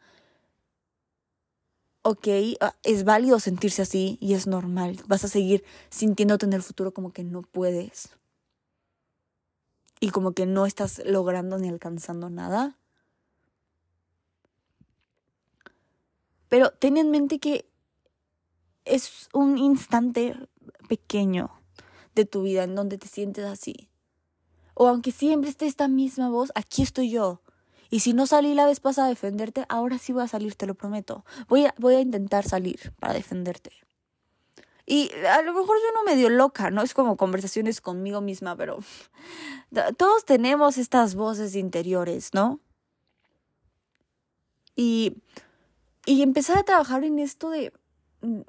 ok, 2.03 2.27
ah, 2.61 2.75
es 2.83 3.03
válido 3.03 3.39
sentirse 3.39 3.81
así 3.81 4.17
y 4.21 4.33
es 4.33 4.47
normal, 4.47 4.97
vas 5.07 5.23
a 5.23 5.27
seguir 5.27 5.63
sintiéndote 5.89 6.45
en 6.45 6.53
el 6.53 6.63
futuro 6.63 6.93
como 6.93 7.11
que 7.11 7.23
no 7.23 7.43
puedes 7.43 8.09
y 9.99 10.09
como 10.09 10.33
que 10.33 10.45
no 10.45 10.65
estás 10.65 11.01
logrando 11.05 11.57
ni 11.59 11.69
alcanzando 11.69 12.29
nada. 12.29 12.77
Pero 16.51 16.71
ten 16.71 16.97
en 16.97 17.11
mente 17.11 17.39
que 17.39 17.65
es 18.83 19.29
un 19.31 19.57
instante 19.57 20.35
pequeño 20.89 21.49
de 22.13 22.25
tu 22.25 22.43
vida 22.43 22.65
en 22.65 22.75
donde 22.75 22.97
te 22.97 23.07
sientes 23.07 23.45
así. 23.45 23.87
O 24.73 24.89
aunque 24.89 25.13
siempre 25.13 25.49
esté 25.49 25.65
esta 25.65 25.87
misma 25.87 26.29
voz, 26.29 26.51
aquí 26.53 26.81
estoy 26.81 27.09
yo. 27.09 27.41
Y 27.89 28.01
si 28.01 28.11
no 28.11 28.27
salí 28.27 28.53
la 28.53 28.65
vez 28.65 28.81
pasada 28.81 29.07
a 29.07 29.11
defenderte, 29.11 29.63
ahora 29.69 29.97
sí 29.97 30.11
voy 30.11 30.23
a 30.23 30.27
salir, 30.27 30.55
te 30.55 30.67
lo 30.67 30.75
prometo. 30.75 31.23
Voy 31.47 31.67
a, 31.67 31.75
voy 31.77 31.95
a 31.95 32.01
intentar 32.01 32.45
salir 32.45 32.91
para 32.99 33.13
defenderte. 33.13 33.71
Y 34.85 35.09
a 35.25 35.41
lo 35.43 35.53
mejor 35.53 35.77
yo 35.77 35.93
no 35.93 36.03
medio 36.03 36.27
loca, 36.27 36.69
¿no? 36.69 36.81
Es 36.81 36.93
como 36.93 37.15
conversaciones 37.15 37.79
conmigo 37.79 38.19
misma, 38.19 38.57
pero 38.57 38.79
todos 39.97 40.25
tenemos 40.25 40.77
estas 40.77 41.15
voces 41.15 41.55
interiores, 41.55 42.33
¿no? 42.33 42.59
Y 44.75 45.15
y 46.05 46.21
empezar 46.21 46.57
a 46.57 46.63
trabajar 46.63 47.03
en 47.03 47.19
esto 47.19 47.49
de, 47.49 47.73
mm, 48.21 48.41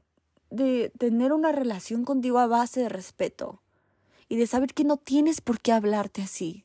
de 0.50 0.92
tener 0.98 1.32
una 1.32 1.52
relación 1.52 2.04
contigo 2.04 2.38
a 2.38 2.46
base 2.46 2.80
de 2.80 2.88
respeto 2.88 3.62
y 4.28 4.36
de 4.36 4.46
saber 4.46 4.74
que 4.74 4.84
no 4.84 4.96
tienes 4.96 5.40
por 5.40 5.60
qué 5.60 5.72
hablarte 5.72 6.22
así. 6.22 6.64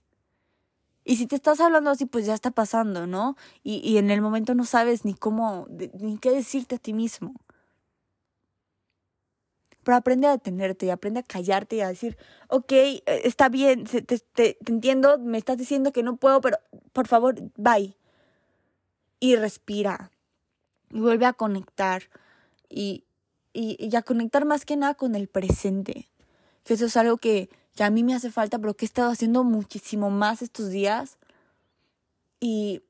Y 1.03 1.15
si 1.17 1.25
te 1.27 1.35
estás 1.35 1.61
hablando 1.61 1.89
así, 1.89 2.05
pues 2.05 2.25
ya 2.25 2.33
está 2.33 2.51
pasando, 2.51 3.07
¿no? 3.07 3.37
Y, 3.63 3.77
y 3.77 3.97
en 3.97 4.11
el 4.11 4.21
momento 4.21 4.55
no 4.55 4.65
sabes 4.65 5.05
ni 5.05 5.13
cómo, 5.13 5.67
ni 5.69 6.17
qué 6.17 6.31
decirte 6.31 6.75
a 6.75 6.79
ti 6.79 6.93
mismo. 6.93 7.33
Pero 9.83 9.95
aprende 9.95 10.27
a 10.27 10.31
detenerte 10.31 10.91
aprende 10.91 11.21
a 11.21 11.23
callarte 11.23 11.77
y 11.77 11.81
a 11.81 11.87
decir, 11.87 12.17
ok, 12.49 12.71
eh, 12.73 13.01
está 13.23 13.47
bien, 13.47 13.85
te, 13.85 14.01
te, 14.01 14.19
te 14.19 14.57
entiendo, 14.67 15.17
me 15.17 15.37
estás 15.37 15.57
diciendo 15.57 15.93
que 15.93 16.03
no 16.03 16.17
puedo, 16.17 16.41
pero 16.41 16.57
por 16.91 17.07
favor, 17.07 17.35
bye. 17.55 17.95
Y 19.21 19.37
respira 19.37 20.11
y 20.91 20.99
vuelve 20.99 21.25
a 21.25 21.33
conectar 21.33 22.03
y, 22.69 23.03
y, 23.53 23.95
a 23.95 24.01
conectar 24.01 24.45
más 24.45 24.65
que 24.65 24.77
nada 24.77 24.93
con 24.93 25.15
el 25.15 25.27
presente. 25.27 26.09
Que 26.63 26.73
eso 26.73 26.85
es 26.85 26.97
algo 26.97 27.17
que, 27.17 27.49
que 27.75 27.83
a 27.83 27.89
mí 27.89 28.03
me 28.03 28.13
hace 28.13 28.31
falta, 28.31 28.59
pero 28.59 28.73
que 28.73 28.85
he 28.85 28.87
estado 28.87 29.11
haciendo 29.11 29.43
muchísimo 29.43 30.09
más 30.09 30.41
estos 30.41 30.69
días. 30.69 31.17
Y 32.39 32.83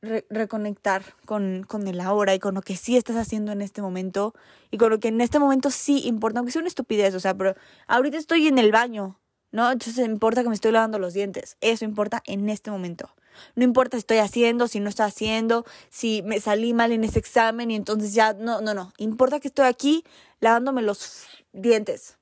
reconectar 0.00 1.02
con, 1.24 1.64
con 1.66 1.88
el 1.88 2.00
ahora 2.00 2.34
y 2.34 2.38
con 2.38 2.54
lo 2.54 2.62
que 2.62 2.76
sí 2.76 2.96
estás 2.96 3.16
haciendo 3.16 3.50
en 3.50 3.62
este 3.62 3.82
momento 3.82 4.32
y 4.70 4.78
con 4.78 4.90
lo 4.90 5.00
que 5.00 5.08
en 5.08 5.20
este 5.20 5.38
momento 5.38 5.70
sí 5.70 6.06
importa, 6.06 6.38
aunque 6.38 6.52
sea 6.52 6.60
una 6.60 6.68
estupidez, 6.68 7.14
o 7.14 7.20
sea, 7.20 7.34
pero 7.34 7.56
ahorita 7.88 8.16
estoy 8.16 8.46
en 8.46 8.58
el 8.58 8.70
baño, 8.70 9.18
¿no? 9.50 9.70
Entonces 9.70 10.06
importa 10.06 10.42
que 10.42 10.48
me 10.48 10.54
estoy 10.54 10.70
lavando 10.70 10.98
los 10.98 11.14
dientes, 11.14 11.56
eso 11.60 11.84
importa 11.84 12.22
en 12.26 12.48
este 12.48 12.70
momento. 12.70 13.10
No 13.54 13.64
importa 13.64 13.96
si 13.96 14.00
estoy 14.00 14.18
haciendo, 14.18 14.68
si 14.68 14.80
no 14.80 14.88
estoy 14.88 15.06
haciendo, 15.06 15.64
si 15.90 16.22
me 16.22 16.40
salí 16.40 16.72
mal 16.72 16.92
en 16.92 17.04
ese 17.04 17.18
examen 17.18 17.70
y 17.70 17.76
entonces 17.76 18.14
ya, 18.14 18.32
no, 18.34 18.60
no, 18.60 18.74
no. 18.74 18.92
Importa 18.98 19.40
que 19.40 19.48
estoy 19.48 19.66
aquí 19.66 20.04
lavándome 20.40 20.82
los 20.82 21.26
dientes. 21.52 22.18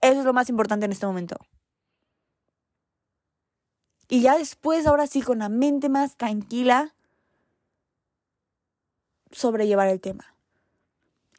Eso 0.00 0.18
es 0.20 0.24
lo 0.24 0.32
más 0.32 0.48
importante 0.48 0.84
en 0.86 0.92
este 0.92 1.06
momento. 1.06 1.36
Y 4.08 4.20
ya 4.20 4.36
después, 4.36 4.86
ahora 4.86 5.06
sí, 5.06 5.22
con 5.22 5.38
la 5.38 5.48
mente 5.48 5.88
más 5.88 6.16
tranquila, 6.16 6.94
sobrellevar 9.30 9.88
el 9.88 10.00
tema. 10.00 10.34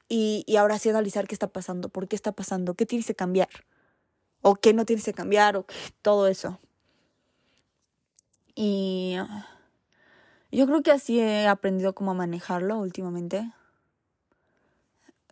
Y, 0.10 0.44
y 0.48 0.58
ahora 0.58 0.80
sí 0.80 0.90
analizar 0.90 1.28
qué 1.28 1.36
está 1.36 1.48
pasando, 1.48 1.90
por 1.90 2.08
qué 2.08 2.16
está 2.16 2.32
pasando, 2.32 2.74
qué 2.74 2.86
tienes 2.86 3.08
que 3.08 3.16
cambiar, 3.16 3.50
o 4.42 4.56
qué 4.56 4.74
no 4.74 4.86
tienes 4.86 5.06
que 5.06 5.14
cambiar, 5.14 5.58
o 5.58 5.66
todo 6.02 6.28
eso. 6.28 6.60
Y 8.56 9.18
yo 10.52 10.66
creo 10.66 10.82
que 10.82 10.92
así 10.92 11.20
he 11.20 11.48
aprendido 11.48 11.94
cómo 11.94 12.14
manejarlo 12.14 12.78
últimamente. 12.78 13.52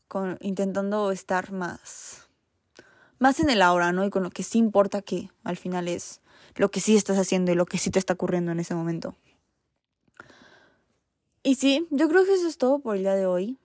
Con, 0.09 0.37
intentando 0.41 1.11
estar 1.11 1.51
más, 1.51 2.27
más 3.17 3.39
en 3.39 3.49
el 3.49 3.61
ahora, 3.61 3.91
¿no? 3.93 4.05
Y 4.05 4.09
con 4.09 4.21
lo 4.21 4.29
que 4.29 4.43
sí 4.43 4.59
importa 4.59 5.01
que 5.01 5.31
al 5.43 5.57
final 5.57 5.87
es 5.87 6.21
lo 6.55 6.69
que 6.69 6.81
sí 6.81 6.95
estás 6.95 7.17
haciendo 7.17 7.51
y 7.51 7.55
lo 7.55 7.65
que 7.65 7.77
sí 7.79 7.89
te 7.89 7.97
está 7.97 8.13
ocurriendo 8.13 8.51
en 8.51 8.59
ese 8.59 8.75
momento. 8.75 9.15
Y 11.41 11.55
sí, 11.55 11.87
yo 11.89 12.07
creo 12.09 12.25
que 12.25 12.33
eso 12.33 12.47
es 12.47 12.57
todo 12.57 12.79
por 12.79 12.95
el 12.95 13.01
día 13.01 13.15
de 13.15 13.25
hoy. 13.25 13.57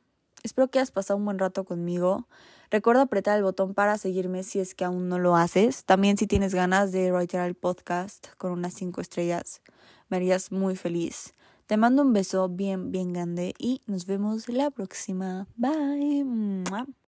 Espero 0.42 0.68
que 0.68 0.78
hayas 0.78 0.90
pasado 0.90 1.16
un 1.18 1.24
buen 1.24 1.38
rato 1.38 1.64
conmigo. 1.64 2.26
Recuerda 2.70 3.02
apretar 3.02 3.36
el 3.38 3.44
botón 3.44 3.74
para 3.74 3.96
seguirme 3.98 4.42
si 4.42 4.60
es 4.60 4.74
que 4.74 4.84
aún 4.84 5.08
no 5.08 5.18
lo 5.18 5.36
haces. 5.36 5.84
También 5.84 6.16
si 6.18 6.26
tienes 6.26 6.54
ganas 6.54 6.92
de 6.92 7.12
writer 7.12 7.40
el 7.40 7.54
podcast 7.54 8.28
con 8.36 8.52
unas 8.52 8.74
5 8.74 9.00
estrellas, 9.00 9.62
me 10.08 10.18
harías 10.18 10.52
muy 10.52 10.76
feliz. 10.76 11.34
Te 11.66 11.76
mando 11.76 12.02
un 12.02 12.12
beso 12.12 12.48
bien, 12.48 12.92
bien 12.92 13.12
grande 13.12 13.54
y 13.58 13.82
nos 13.86 14.06
vemos 14.06 14.48
la 14.48 14.70
próxima. 14.70 15.46
Bye. 15.56 16.94